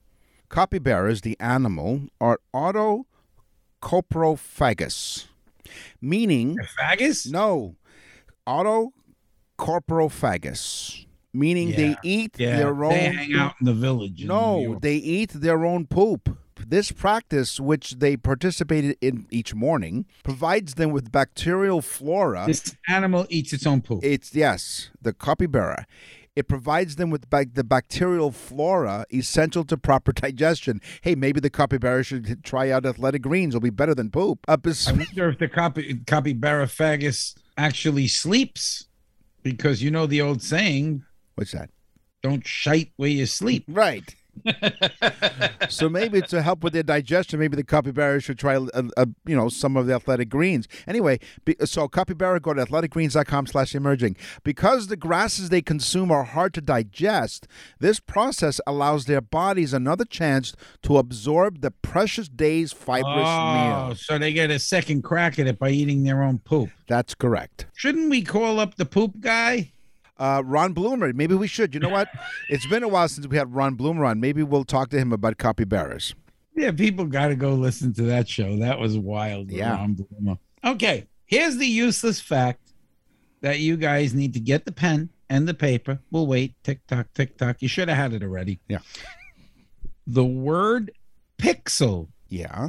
copy 0.48 0.78
bearers, 0.78 1.20
the 1.20 1.38
animal, 1.38 2.04
are 2.18 2.40
autocoprophagous, 2.54 5.26
meaning 6.00 6.56
Faggots? 6.80 7.30
no, 7.30 7.76
autocorporophagus, 8.48 11.04
meaning 11.34 11.72
they 11.72 11.94
eat 12.02 12.34
Yeah, 12.38 12.56
their 12.56 12.82
own. 12.82 12.94
they 12.94 13.12
hang 13.12 13.34
out 13.34 13.56
in 13.60 13.66
the 13.66 13.74
village. 13.74 14.24
No, 14.24 14.78
they 14.80 14.96
eat 14.96 15.32
their 15.34 15.66
own 15.66 15.86
poop. 15.86 16.34
This 16.68 16.92
practice, 16.92 17.58
which 17.60 17.98
they 17.98 18.16
participated 18.16 18.96
in 19.00 19.26
each 19.30 19.54
morning, 19.54 20.06
provides 20.22 20.74
them 20.74 20.90
with 20.90 21.10
bacterial 21.12 21.80
flora. 21.82 22.44
this 22.46 22.76
animal 22.88 23.26
eats 23.30 23.52
its 23.52 23.66
own 23.66 23.80
poop. 23.80 24.00
It's 24.04 24.34
yes, 24.34 24.90
the 25.00 25.12
capybara. 25.12 25.86
It 26.36 26.46
provides 26.48 26.96
them 26.96 27.10
with 27.10 27.28
the 27.28 27.64
bacterial 27.64 28.30
flora 28.30 29.04
essential 29.12 29.64
to 29.64 29.76
proper 29.76 30.12
digestion. 30.24 30.80
Hey, 31.02 31.14
maybe 31.14 31.40
the 31.40 31.50
capybara 31.50 32.04
should 32.04 32.44
try 32.44 32.70
out 32.70 32.86
athletic 32.86 33.22
greens. 33.22 33.54
It'll 33.54 33.60
be 33.60 33.70
better 33.70 33.94
than 33.94 34.10
poop. 34.10 34.38
Up 34.48 34.66
is 34.66 34.86
I 34.88 34.92
wonder 34.92 35.28
if 35.28 35.38
the 35.38 35.48
copy 35.48 36.00
capybara 36.06 36.66
fagus 36.66 37.34
actually 37.58 38.06
sleeps, 38.08 38.86
because 39.42 39.82
you 39.82 39.90
know 39.90 40.06
the 40.06 40.22
old 40.22 40.40
saying, 40.40 41.04
what's 41.34 41.52
that? 41.52 41.70
"Don't 42.22 42.46
shite 42.46 42.92
where 42.96 43.10
you 43.10 43.26
sleep." 43.26 43.64
Right. 43.66 44.14
so 45.68 45.88
maybe 45.88 46.20
to 46.22 46.42
help 46.42 46.62
with 46.64 46.72
their 46.72 46.82
digestion, 46.82 47.38
maybe 47.38 47.56
the 47.56 47.64
capybara 47.64 48.20
should 48.20 48.38
try, 48.38 48.56
uh 48.56 48.82
uh 48.96 49.06
you 49.26 49.36
know, 49.36 49.48
some 49.48 49.76
of 49.76 49.86
the 49.86 49.94
athletic 49.94 50.28
greens. 50.28 50.66
Anyway, 50.86 51.18
be, 51.44 51.56
so 51.64 51.88
capybara, 51.88 52.40
go 52.40 52.54
to 52.54 52.64
athleticgreens.com 52.64 53.46
slash 53.46 53.74
emerging. 53.74 54.16
Because 54.42 54.86
the 54.88 54.96
grasses 54.96 55.48
they 55.48 55.62
consume 55.62 56.10
are 56.10 56.24
hard 56.24 56.54
to 56.54 56.60
digest, 56.60 57.46
this 57.78 58.00
process 58.00 58.60
allows 58.66 59.04
their 59.06 59.20
bodies 59.20 59.72
another 59.72 60.04
chance 60.04 60.54
to 60.82 60.98
absorb 60.98 61.60
the 61.60 61.70
precious 61.70 62.28
day's 62.28 62.72
fibrous 62.72 63.04
Oh, 63.28 63.86
meal. 63.88 63.94
so 63.96 64.18
they 64.18 64.32
get 64.32 64.50
a 64.50 64.58
second 64.58 65.02
crack 65.02 65.38
at 65.38 65.46
it 65.46 65.58
by 65.58 65.70
eating 65.70 66.04
their 66.04 66.22
own 66.22 66.38
poop. 66.38 66.70
That's 66.88 67.14
correct. 67.14 67.66
Shouldn't 67.74 68.10
we 68.10 68.22
call 68.22 68.58
up 68.60 68.76
the 68.76 68.86
poop 68.86 69.20
guy? 69.20 69.72
Uh, 70.20 70.42
Ron 70.44 70.74
Bloomer, 70.74 71.12
maybe 71.14 71.34
we 71.34 71.48
should. 71.48 71.72
You 71.74 71.80
know 71.80 71.88
what? 71.88 72.08
it's 72.50 72.66
been 72.66 72.82
a 72.82 72.88
while 72.88 73.08
since 73.08 73.26
we 73.26 73.38
had 73.38 73.54
Ron 73.54 73.74
Bloomer 73.74 74.04
on. 74.04 74.20
Maybe 74.20 74.42
we'll 74.42 74.64
talk 74.64 74.90
to 74.90 74.98
him 74.98 75.12
about 75.12 75.38
capybaras. 75.38 76.14
Yeah, 76.54 76.72
people 76.72 77.06
got 77.06 77.28
to 77.28 77.36
go 77.36 77.54
listen 77.54 77.94
to 77.94 78.02
that 78.02 78.28
show. 78.28 78.56
That 78.58 78.78
was 78.78 78.98
wild. 78.98 79.50
Yeah. 79.50 79.76
Ron 79.76 79.94
Bloomer. 79.94 80.38
Okay, 80.62 81.06
here's 81.24 81.56
the 81.56 81.66
useless 81.66 82.20
fact 82.20 82.60
that 83.40 83.60
you 83.60 83.78
guys 83.78 84.12
need 84.12 84.34
to 84.34 84.40
get 84.40 84.66
the 84.66 84.72
pen 84.72 85.08
and 85.30 85.48
the 85.48 85.54
paper. 85.54 85.98
We'll 86.10 86.26
wait. 86.26 86.54
Tick 86.62 86.86
tock, 86.86 87.06
tick 87.14 87.38
tock. 87.38 87.56
You 87.62 87.68
should 87.68 87.88
have 87.88 87.96
had 87.96 88.12
it 88.12 88.22
already. 88.22 88.60
Yeah. 88.68 88.80
The 90.06 90.24
word 90.24 90.90
pixel. 91.38 92.08
Yeah. 92.28 92.68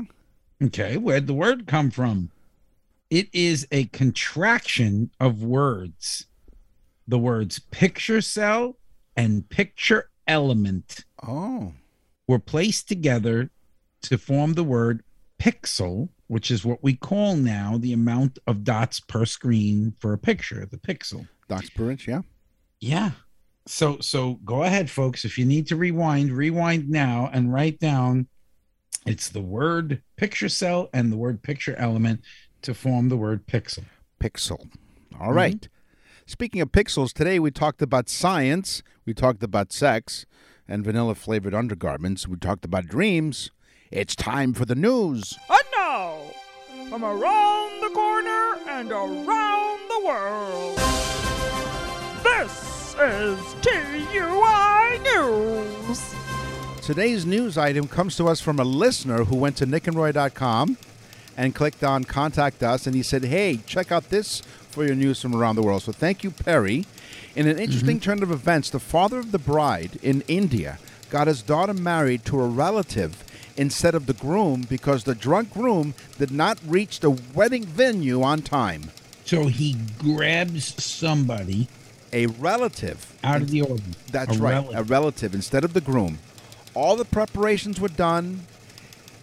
Okay, 0.64 0.95
where'd 0.95 1.28
the 1.28 1.34
word 1.34 1.68
come 1.68 1.91
from? 1.91 2.32
It 3.10 3.28
is 3.34 3.68
a 3.72 3.86
contraction 3.86 5.12
of 5.20 5.43
words. 5.43 6.28
The 7.12 7.20
words 7.20 7.59
picture 7.59 8.22
cell 8.22 8.78
and 9.18 9.47
picture 9.49 10.09
element 10.28 11.03
Oh. 11.22 11.74
were 12.26 12.39
placed 12.39 12.88
together 12.88 13.49
to 14.03 14.18
form 14.18 14.53
the 14.53 14.64
word 14.64 15.03
pixel, 15.38 16.07
which 16.28 16.49
is 16.49 16.64
what 16.64 16.82
we 16.82 16.95
call 16.95 17.36
now 17.36 17.78
the 17.78 17.91
amount 17.91 18.39
of 18.47 18.64
dots 18.64 19.01
per 19.01 19.26
screen 19.26 19.93
for 19.99 20.14
a 20.14 20.18
picture, 20.18 20.66
the 20.66 20.78
pixel. 20.78 21.28
Dots 21.49 21.70
per 21.72 21.91
inch, 21.91 22.07
yeah. 22.07 22.22
Yeah. 22.80 23.12
So 23.68 23.99
so 23.99 24.36
go 24.45 24.64
ahead, 24.64 24.89
folks. 24.89 25.26
If 25.26 25.38
you 25.38 25.43
need 25.45 25.68
to 25.68 25.76
rewind, 25.76 26.32
rewind 26.32 26.89
now 26.89 27.30
and 27.34 27.51
write 27.51 27.80
down 27.80 28.30
it's 29.05 29.28
the 29.28 29.41
word 29.41 30.01
picture 30.16 30.47
cell 30.47 30.89
and 30.93 31.12
the 31.12 31.18
word 31.18 31.43
picture 31.43 31.76
element 31.76 32.22
to 32.62 32.74
form 32.74 33.09
the 33.09 33.18
word 33.18 33.45
pixel. 33.47 33.84
Pixel. 34.22 34.66
All 35.20 35.34
right. 35.34 35.59
Mm-hmm. 35.59 35.78
Speaking 36.32 36.61
of 36.61 36.71
pixels, 36.71 37.11
today 37.11 37.39
we 37.39 37.51
talked 37.51 37.82
about 37.82 38.07
science, 38.07 38.84
we 39.05 39.13
talked 39.13 39.43
about 39.43 39.73
sex 39.73 40.25
and 40.65 40.82
vanilla 40.82 41.13
flavored 41.13 41.53
undergarments, 41.53 42.25
we 42.25 42.38
talked 42.38 42.63
about 42.63 42.88
dreams. 42.88 43.51
It's 43.91 44.15
time 44.15 44.53
for 44.53 44.63
the 44.63 44.73
news. 44.73 45.38
And 45.49 45.59
now, 45.75 46.21
from 46.89 47.03
around 47.03 47.82
the 47.84 47.89
corner 47.89 48.55
and 48.69 48.89
around 48.93 49.79
the 49.89 50.05
world, 50.05 50.77
this 52.23 52.95
is 52.97 53.38
TUI 53.61 54.99
News. 55.03 56.15
Today's 56.82 57.25
news 57.25 57.57
item 57.57 57.89
comes 57.89 58.15
to 58.15 58.29
us 58.29 58.39
from 58.39 58.57
a 58.57 58.63
listener 58.63 59.25
who 59.25 59.36
went 59.36 59.57
to 59.57 59.67
nickandroy.com 59.67 60.77
and 61.36 61.55
clicked 61.55 61.84
on 61.84 62.05
contact 62.05 62.63
us 62.63 62.88
and 62.88 62.95
he 62.95 63.03
said, 63.03 63.25
Hey, 63.25 63.59
check 63.65 63.91
out 63.91 64.09
this 64.09 64.41
for 64.72 64.86
your 64.86 64.95
news 64.95 65.22
from 65.22 65.36
around 65.36 65.55
the 65.55 65.61
world. 65.61 65.84
So 65.84 65.91
thank 65.91 66.24
you, 66.24 66.32
Perry. 66.32 66.86
In 67.36 67.47
an 67.47 67.59
interesting 67.59 67.97
mm-hmm. 67.97 68.03
turn 68.03 68.24
of 68.24 68.32
events, 68.32 68.69
the 68.69 68.80
father 68.80 69.19
of 69.19 69.32
the 69.32 69.39
bride 69.39 69.99
in 70.01 70.24
India 70.28 70.80
got 71.09 71.28
his 71.28 71.41
daughter 71.41 71.74
married 71.74 72.26
to 72.26 72.39
a 72.39 72.47
relative 72.47 73.24
instead 73.57 73.95
of 73.95 74.05
the 74.05 74.13
groom 74.13 74.65
because 74.69 75.03
the 75.03 75.15
drunk 75.15 75.53
groom 75.53 75.93
did 76.17 76.32
not 76.32 76.59
reach 76.65 76.99
the 76.99 77.11
wedding 77.11 77.65
venue 77.65 78.22
on 78.24 78.41
time. 78.41 78.91
So 79.26 79.47
he 79.47 79.78
grabs 79.99 80.84
somebody 80.84 81.67
A 82.11 82.26
relative 82.26 83.13
out 83.24 83.41
of 83.41 83.49
the 83.49 83.61
order. 83.61 83.84
That's 84.11 84.38
A 84.38 84.39
right, 84.39 84.51
relative. 84.53 84.78
a 84.80 84.84
relative 84.84 85.36
instead 85.36 85.63
of 85.63 85.74
the 85.74 85.82
groom. 85.82 86.19
All 86.74 86.95
the 86.95 87.05
preparations 87.05 87.80
were 87.80 87.89
done, 87.89 88.41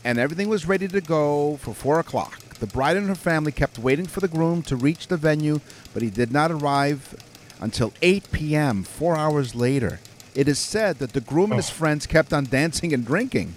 and 0.05 0.19
everything 0.19 0.49
was 0.49 0.67
ready 0.67 0.89
to 0.89 1.01
go 1.01 1.57
for 1.59 1.75
four 1.75 1.99
o'clock. 2.01 2.39
The 2.61 2.67
bride 2.67 2.97
and 2.97 3.09
her 3.09 3.15
family 3.15 3.53
kept 3.53 3.79
waiting 3.79 4.07
for 4.07 4.21
the 4.21 4.29
groom 4.29 4.63
to 4.63 4.77
reach 4.77 5.07
the 5.09 5.17
venue, 5.17 5.61
but 5.95 6.03
he 6.03 6.11
did 6.11 6.33
not 6.33 6.51
arrive 6.51 7.15
until 7.61 7.93
8 8.03 8.31
p.m., 8.33 8.83
four 8.85 9.17
hours 9.17 9.55
later. 9.55 10.01
It 10.35 10.49
is 10.49 10.59
said 10.59 10.99
that 10.99 11.13
the 11.13 11.21
groom 11.21 11.51
and 11.53 11.59
his 11.59 11.71
Oh. 11.71 11.75
friends 11.75 12.07
kept 12.07 12.33
on 12.33 12.45
dancing 12.45 12.93
and 12.93 13.05
drinking. 13.05 13.55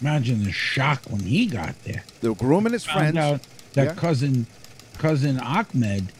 Imagine 0.00 0.42
the 0.44 0.52
shock 0.52 1.02
when 1.08 1.20
he 1.22 1.46
got 1.46 1.80
there. 1.84 2.02
The 2.20 2.34
groom 2.34 2.66
and 2.66 2.72
his 2.72 2.84
Found 2.84 2.98
friends. 2.98 3.16
out 3.18 3.40
that 3.74 3.84
Yeah. 3.86 3.94
cousin 3.94 4.46
cousin 4.98 5.38
Ahmed 5.40 6.12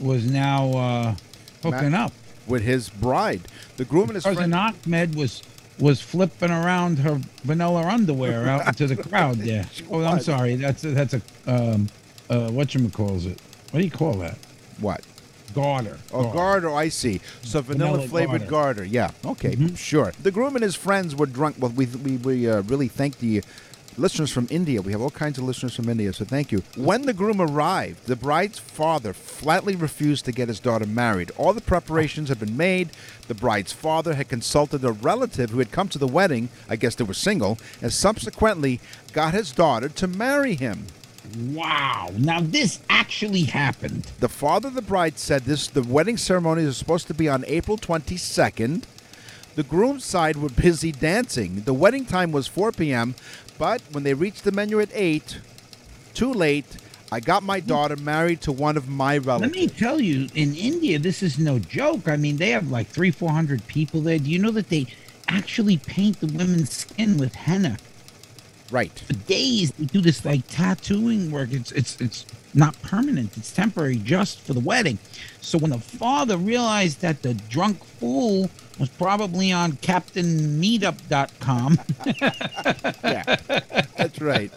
was 0.00 0.24
now 0.30 0.70
uh, 0.72 1.14
hooking 1.62 1.94
up. 1.94 2.12
with 2.46 2.62
his 2.62 2.88
bride. 2.88 3.42
The 3.76 3.84
groom 3.84 4.04
and 4.08 4.14
his 4.14 4.24
Cousin 4.24 4.50
friends. 4.50 4.76
Ahmed 4.86 5.14
was 5.16 5.42
was 5.78 6.00
flipping 6.00 6.50
around 6.50 6.98
her 6.98 7.20
vanilla 7.44 7.86
underwear 7.86 8.48
out 8.48 8.66
into 8.68 8.86
the 8.86 9.02
crowd 9.02 9.36
there. 9.36 9.66
Oh, 9.90 10.02
I'm 10.04 10.20
sorry. 10.20 10.56
That's 10.56 10.84
a, 10.84 10.90
that's 10.90 11.14
a 11.14 11.22
um 11.46 11.88
uh 12.30 12.50
what 12.50 12.74
calls 12.92 13.26
it? 13.26 13.40
What 13.70 13.80
do 13.80 13.84
you 13.84 13.90
call 13.90 14.14
that? 14.14 14.38
What? 14.80 15.02
Garter. 15.54 15.98
Oh, 16.12 16.32
garter, 16.32 16.70
I 16.70 16.88
see. 16.90 17.20
So 17.42 17.62
vanilla, 17.62 17.92
Vanilla 17.92 18.08
flavored 18.08 18.46
garter. 18.48 18.84
Yeah. 18.84 19.10
Okay, 19.24 19.56
sure. 19.74 20.12
The 20.22 20.30
groom 20.30 20.54
and 20.54 20.62
his 20.62 20.74
friends 20.76 21.16
were 21.16 21.26
drunk. 21.26 21.56
Well, 21.58 21.70
we 21.70 21.86
we, 21.86 22.16
we 22.18 22.48
uh, 22.50 22.62
really 22.62 22.88
thank 22.88 23.18
the 23.18 23.42
listeners 23.98 24.30
from 24.30 24.46
India. 24.50 24.82
We 24.82 24.92
have 24.92 25.00
all 25.00 25.10
kinds 25.10 25.38
of 25.38 25.44
listeners 25.44 25.74
from 25.74 25.88
India, 25.88 26.12
so 26.12 26.24
thank 26.24 26.52
you. 26.52 26.62
When 26.76 27.02
the 27.02 27.12
groom 27.12 27.40
arrived, 27.40 28.06
the 28.06 28.16
bride's 28.16 28.58
father 28.58 29.12
flatly 29.12 29.76
refused 29.76 30.24
to 30.26 30.32
get 30.32 30.48
his 30.48 30.60
daughter 30.60 30.86
married. 30.86 31.30
All 31.36 31.52
the 31.52 31.60
preparations 31.60 32.28
had 32.28 32.40
been 32.40 32.56
made. 32.56 32.90
The 33.28 33.34
bride's 33.34 33.72
father 33.72 34.14
had 34.14 34.28
consulted 34.28 34.84
a 34.84 34.92
relative 34.92 35.50
who 35.50 35.58
had 35.58 35.72
come 35.72 35.88
to 35.88 35.98
the 35.98 36.06
wedding. 36.06 36.48
I 36.68 36.76
guess 36.76 36.94
they 36.94 37.04
were 37.04 37.14
single, 37.14 37.58
and 37.82 37.92
subsequently 37.92 38.80
got 39.12 39.34
his 39.34 39.52
daughter 39.52 39.88
to 39.88 40.06
marry 40.06 40.54
him. 40.54 40.86
Wow. 41.36 42.10
Now 42.16 42.40
this 42.40 42.80
actually 42.88 43.42
happened. 43.42 44.04
The 44.20 44.28
father 44.28 44.68
of 44.68 44.74
the 44.74 44.82
bride 44.82 45.18
said 45.18 45.42
this 45.42 45.66
the 45.66 45.82
wedding 45.82 46.16
ceremony 46.16 46.62
is 46.62 46.76
supposed 46.76 47.08
to 47.08 47.14
be 47.14 47.28
on 47.28 47.44
April 47.46 47.76
22nd. 47.76 48.84
The 49.56 49.62
groom's 49.62 50.04
side 50.04 50.36
were 50.36 50.50
busy 50.50 50.92
dancing. 50.92 51.62
The 51.62 51.72
wedding 51.72 52.04
time 52.04 52.30
was 52.30 52.46
4 52.46 52.72
p.m., 52.72 53.14
but 53.56 53.80
when 53.90 54.02
they 54.04 54.12
reached 54.12 54.44
the 54.44 54.52
menu 54.52 54.80
at 54.80 54.90
8, 54.92 55.38
too 56.12 56.30
late, 56.30 56.76
I 57.10 57.20
got 57.20 57.42
my 57.42 57.60
daughter 57.60 57.96
married 57.96 58.42
to 58.42 58.52
one 58.52 58.76
of 58.76 58.86
my 58.86 59.16
relatives. 59.16 59.56
Let 59.56 59.62
me 59.62 59.68
tell 59.68 59.98
you, 59.98 60.28
in 60.34 60.54
India, 60.54 60.98
this 60.98 61.22
is 61.22 61.38
no 61.38 61.58
joke. 61.58 62.06
I 62.06 62.16
mean, 62.16 62.36
they 62.36 62.50
have 62.50 62.70
like 62.70 62.88
three, 62.88 63.10
four 63.10 63.30
hundred 63.30 63.66
people 63.66 64.02
there. 64.02 64.18
Do 64.18 64.28
you 64.28 64.38
know 64.38 64.50
that 64.50 64.68
they 64.68 64.88
actually 65.28 65.78
paint 65.78 66.20
the 66.20 66.26
women's 66.26 66.70
skin 66.70 67.16
with 67.16 67.34
henna? 67.34 67.78
Right. 68.70 68.98
for 68.98 69.12
days 69.12 69.70
they 69.78 69.84
do 69.84 70.00
this 70.00 70.24
like 70.24 70.46
tattooing 70.48 71.30
work 71.30 71.52
it's 71.52 71.70
it's 71.72 72.00
it's 72.00 72.26
not 72.52 72.80
permanent 72.82 73.36
it's 73.36 73.52
temporary 73.52 73.96
just 73.96 74.40
for 74.40 74.54
the 74.54 74.60
wedding 74.60 74.98
so 75.40 75.56
when 75.58 75.70
the 75.70 75.78
father 75.78 76.36
realized 76.36 77.00
that 77.02 77.22
the 77.22 77.34
drunk 77.34 77.84
fool 77.84 78.50
was 78.78 78.88
probably 78.88 79.52
on 79.52 79.72
captainmeetup.com 79.74 81.78
Yeah, 83.04 83.36
that's 83.96 84.20
right. 84.20 84.50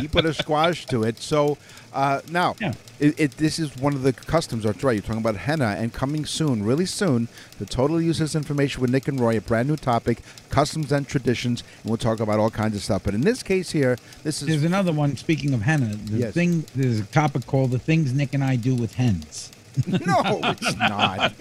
He 0.00 0.08
put 0.08 0.24
a 0.24 0.32
squash 0.34 0.86
to 0.86 1.02
it. 1.04 1.18
So 1.18 1.58
uh, 1.92 2.20
now, 2.30 2.54
Yeah. 2.60 2.72
it, 2.98 3.18
it, 3.18 3.30
this 3.32 3.58
is 3.58 3.76
one 3.76 3.94
of 3.94 4.02
the 4.02 4.12
customs. 4.12 4.64
That's 4.64 4.82
right. 4.84 4.92
You're 4.92 5.02
talking 5.02 5.20
about 5.20 5.36
henna, 5.36 5.76
and 5.78 5.92
coming 5.92 6.24
soon, 6.24 6.62
really 6.62 6.86
soon, 6.86 7.28
the 7.58 7.66
Total 7.66 8.00
Uses 8.00 8.34
Information 8.34 8.80
with 8.80 8.90
Nick 8.90 9.08
and 9.08 9.18
Roy, 9.18 9.36
a 9.36 9.40
brand 9.40 9.68
new 9.68 9.76
topic, 9.76 10.18
customs 10.50 10.92
and 10.92 11.06
traditions, 11.08 11.62
and 11.82 11.90
we'll 11.90 11.98
talk 11.98 12.20
about 12.20 12.38
all 12.38 12.50
kinds 12.50 12.76
of 12.76 12.82
stuff. 12.82 13.02
But 13.04 13.14
in 13.14 13.22
this 13.22 13.42
case 13.42 13.70
here, 13.70 13.96
this 14.22 14.42
is 14.42 14.48
there's 14.48 14.64
another 14.64 14.92
one 14.92 15.16
speaking 15.16 15.52
of 15.54 15.62
henna 15.62 15.94
the 15.94 16.18
Yes. 16.18 16.34
thing 16.34 16.64
there's 16.74 17.00
a 17.00 17.04
topic 17.04 17.46
called 17.46 17.70
the 17.70 17.78
things 17.78 18.12
nick 18.12 18.34
and 18.34 18.42
i 18.44 18.56
do 18.56 18.74
with 18.74 18.94
hens 18.94 19.50
no, 19.86 20.40
it's 20.42 20.76
not. 20.76 21.32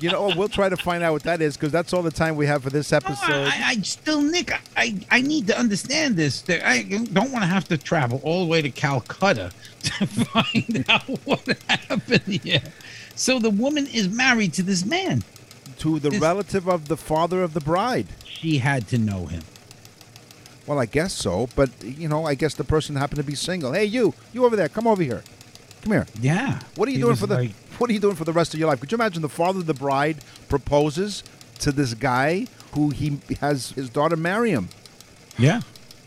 You 0.00 0.10
know, 0.12 0.32
we'll 0.36 0.48
try 0.48 0.68
to 0.68 0.76
find 0.76 1.02
out 1.02 1.12
what 1.12 1.24
that 1.24 1.40
is 1.42 1.56
because 1.56 1.72
that's 1.72 1.92
all 1.92 2.02
the 2.02 2.10
time 2.10 2.36
we 2.36 2.46
have 2.46 2.62
for 2.62 2.70
this 2.70 2.92
No, 2.92 2.98
episode. 2.98 3.48
I, 3.48 3.62
I 3.70 3.74
still, 3.82 4.22
Nick, 4.22 4.52
I, 4.76 4.96
I 5.10 5.20
need 5.22 5.48
to 5.48 5.58
understand 5.58 6.16
this. 6.16 6.44
I 6.48 6.82
don't 7.12 7.32
want 7.32 7.42
to 7.42 7.46
have 7.48 7.66
to 7.68 7.78
travel 7.78 8.20
all 8.22 8.44
the 8.44 8.50
way 8.50 8.62
to 8.62 8.70
Calcutta 8.70 9.50
to 9.82 10.06
find 10.06 10.84
out 10.88 11.02
what 11.24 11.46
happened 11.68 12.22
here. 12.42 12.62
So 13.16 13.38
the 13.40 13.50
woman 13.50 13.86
is 13.88 14.08
married 14.08 14.52
to 14.54 14.62
this 14.62 14.84
man. 14.84 15.24
to 15.78 15.98
the 15.98 16.10
this- 16.10 16.20
relative 16.20 16.68
of 16.68 16.86
the 16.88 16.96
father 16.96 17.42
of 17.42 17.52
the 17.54 17.60
bride. 17.60 18.06
She 18.24 18.58
had 18.58 18.86
to 18.88 18.98
know 18.98 19.26
him. 19.26 19.42
Well, 20.66 20.78
I 20.78 20.86
guess 20.86 21.12
so, 21.14 21.48
but 21.56 21.70
you 21.82 22.08
know, 22.08 22.24
I 22.26 22.34
guess 22.34 22.54
the 22.54 22.62
person 22.62 22.94
happened 22.94 23.16
to 23.18 23.24
be 23.24 23.34
single. 23.34 23.72
Hey, 23.72 23.86
you, 23.86 24.14
you 24.32 24.44
over 24.44 24.54
there, 24.54 24.68
come 24.68 24.86
over 24.86 25.02
here. 25.02 25.24
Come 25.82 25.92
here. 25.92 26.06
Yeah. 26.20 26.60
What 26.76 26.88
are 26.88 26.90
you 26.92 26.98
He 26.98 27.02
doing 27.02 27.16
for 27.16 27.26
the 27.26 27.34
like- 27.36 27.67
What 27.78 27.90
are 27.90 27.92
you 27.92 28.00
doing 28.00 28.16
for 28.16 28.24
the 28.24 28.32
rest 28.32 28.54
of 28.54 28.60
your 28.60 28.68
life? 28.68 28.80
Could 28.80 28.90
you 28.90 28.96
imagine 28.96 29.22
the 29.22 29.28
father 29.28 29.60
of 29.60 29.66
the 29.66 29.74
bride 29.74 30.18
proposes 30.48 31.22
to 31.60 31.70
this 31.72 31.94
guy 31.94 32.46
who 32.72 32.90
he 32.90 33.18
has 33.40 33.70
his 33.70 33.88
daughter 33.88 34.16
marry 34.16 34.50
him? 34.50 34.68
Yeah. 35.38 35.60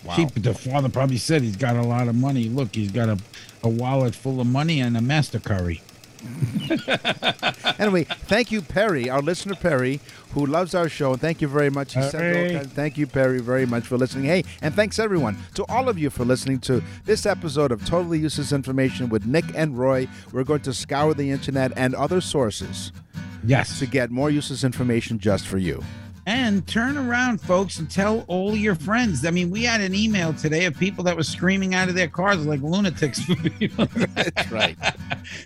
Wow. 0.03 0.15
She, 0.15 0.25
the 0.25 0.53
father 0.53 0.89
probably 0.89 1.17
said 1.17 1.43
he's 1.43 1.55
got 1.55 1.75
a 1.77 1.81
lot 1.81 2.07
of 2.07 2.15
money. 2.15 2.49
Look, 2.49 2.75
he's 2.75 2.91
got 2.91 3.07
a, 3.07 3.17
a 3.63 3.69
wallet 3.69 4.15
full 4.15 4.41
of 4.41 4.47
money 4.47 4.81
and 4.81 4.97
a 4.97 5.01
master 5.01 5.39
curry. 5.39 5.81
Anyway, 7.79 8.03
thank 8.03 8.51
you, 8.51 8.61
Perry, 8.61 9.09
our 9.09 9.21
listener 9.21 9.55
Perry, 9.55 9.99
who 10.33 10.45
loves 10.45 10.75
our 10.75 10.87
show. 10.87 11.13
And 11.13 11.21
thank 11.21 11.41
you 11.41 11.47
very 11.47 11.69
much. 11.71 11.95
He 11.95 12.01
Thank 12.01 12.97
you, 12.97 13.07
Perry, 13.07 13.39
very 13.39 13.65
much 13.65 13.87
for 13.87 13.97
listening. 13.97 14.25
Hey, 14.25 14.43
and 14.61 14.73
thanks 14.75 14.99
everyone 14.99 15.37
to 15.55 15.65
all 15.65 15.89
of 15.89 15.97
you 15.97 16.09
for 16.11 16.23
listening 16.23 16.59
to 16.59 16.83
this 17.05 17.25
episode 17.25 17.71
of 17.71 17.83
Totally 17.85 18.19
Useless 18.19 18.51
Information 18.51 19.09
with 19.09 19.25
Nick 19.25 19.45
and 19.55 19.77
Roy. 19.77 20.07
We're 20.31 20.43
going 20.43 20.61
to 20.61 20.73
scour 20.73 21.13
the 21.15 21.31
internet 21.31 21.71
and 21.75 21.95
other 21.95 22.21
sources 22.21 22.91
Yes. 23.43 23.79
to 23.79 23.87
get 23.87 24.11
more 24.11 24.29
useless 24.29 24.63
information 24.63 25.17
just 25.17 25.47
for 25.47 25.57
you. 25.57 25.83
And 26.27 26.67
turn 26.67 26.97
around, 26.97 27.41
folks, 27.41 27.79
and 27.79 27.89
tell 27.89 28.25
all 28.27 28.55
your 28.55 28.75
friends. 28.75 29.25
I 29.25 29.31
mean, 29.31 29.49
we 29.49 29.63
had 29.63 29.81
an 29.81 29.95
email 29.95 30.33
today 30.33 30.65
of 30.65 30.77
people 30.77 31.03
that 31.05 31.15
were 31.17 31.23
screaming 31.23 31.73
out 31.73 31.89
of 31.89 31.95
their 31.95 32.07
cars 32.07 32.45
like 32.45 32.61
lunatics 32.61 33.23
for 33.23 33.35
people. 33.49 33.87
That's 33.95 34.51
right. 34.51 34.77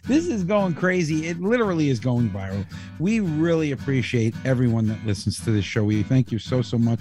this 0.04 0.28
is 0.28 0.44
going 0.44 0.74
crazy. 0.74 1.28
It 1.28 1.40
literally 1.40 1.90
is 1.90 2.00
going 2.00 2.30
viral. 2.30 2.66
We 3.00 3.22
really 3.22 3.72
appreciate 3.72 4.36
everyone 4.44 4.88
that 4.88 5.06
listens 5.06 5.40
to 5.46 5.52
this 5.52 5.64
show. 5.64 5.84
We 5.84 6.04
thank 6.04 6.32
you 6.32 6.40
so, 6.40 6.62
so 6.62 6.78
much. 6.78 7.00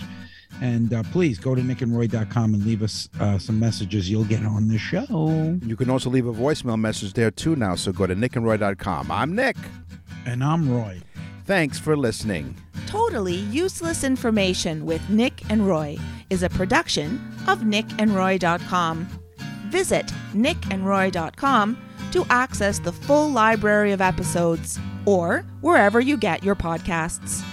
And 0.61 0.95
uh, 0.95 1.03
please 1.11 1.39
go 1.39 1.57
to 1.57 1.61
nickandroy.com 1.61 2.55
and 2.55 2.65
leave 2.65 2.83
us 2.83 3.09
uh, 3.19 3.39
some 3.39 3.59
messages. 3.59 4.09
You'll 4.09 4.25
get 4.25 4.45
on 4.45 4.69
the 4.69 4.79
show. 4.79 5.59
You 5.65 5.75
can 5.77 5.91
also 5.91 6.11
leave 6.11 6.27
a 6.27 6.33
voicemail 6.33 6.79
message 6.79 7.13
there 7.15 7.33
too 7.33 7.57
now, 7.57 7.75
so 7.75 7.93
go 7.93 8.07
to 8.07 8.15
nickandroy.com. 8.15 9.11
I'm 9.11 9.35
Nick. 9.35 9.57
And 10.27 10.43
I'm 10.45 10.71
Roy. 10.71 11.01
Thanks 11.45 11.79
for 11.79 11.97
listening. 11.97 12.57
Totally 12.87 13.35
Useless 13.35 14.03
Information 14.03 14.87
with 14.87 15.09
Nick 15.11 15.43
and 15.51 15.67
Roy 15.67 15.99
is 16.31 16.43
a 16.43 16.49
production 16.49 17.21
of 17.47 17.61
nickandroy.com. 17.61 19.09
Visit 19.69 20.07
nickandroy.com 20.33 21.77
to 22.13 22.25
access 22.31 22.79
the 22.79 22.93
full 22.93 23.29
library 23.29 23.93
of 23.93 24.01
episodes 24.01 24.79
or 25.05 25.45
wherever 25.61 26.01
you 26.01 26.17
get 26.17 26.43
your 26.45 26.55
podcasts. 26.55 27.45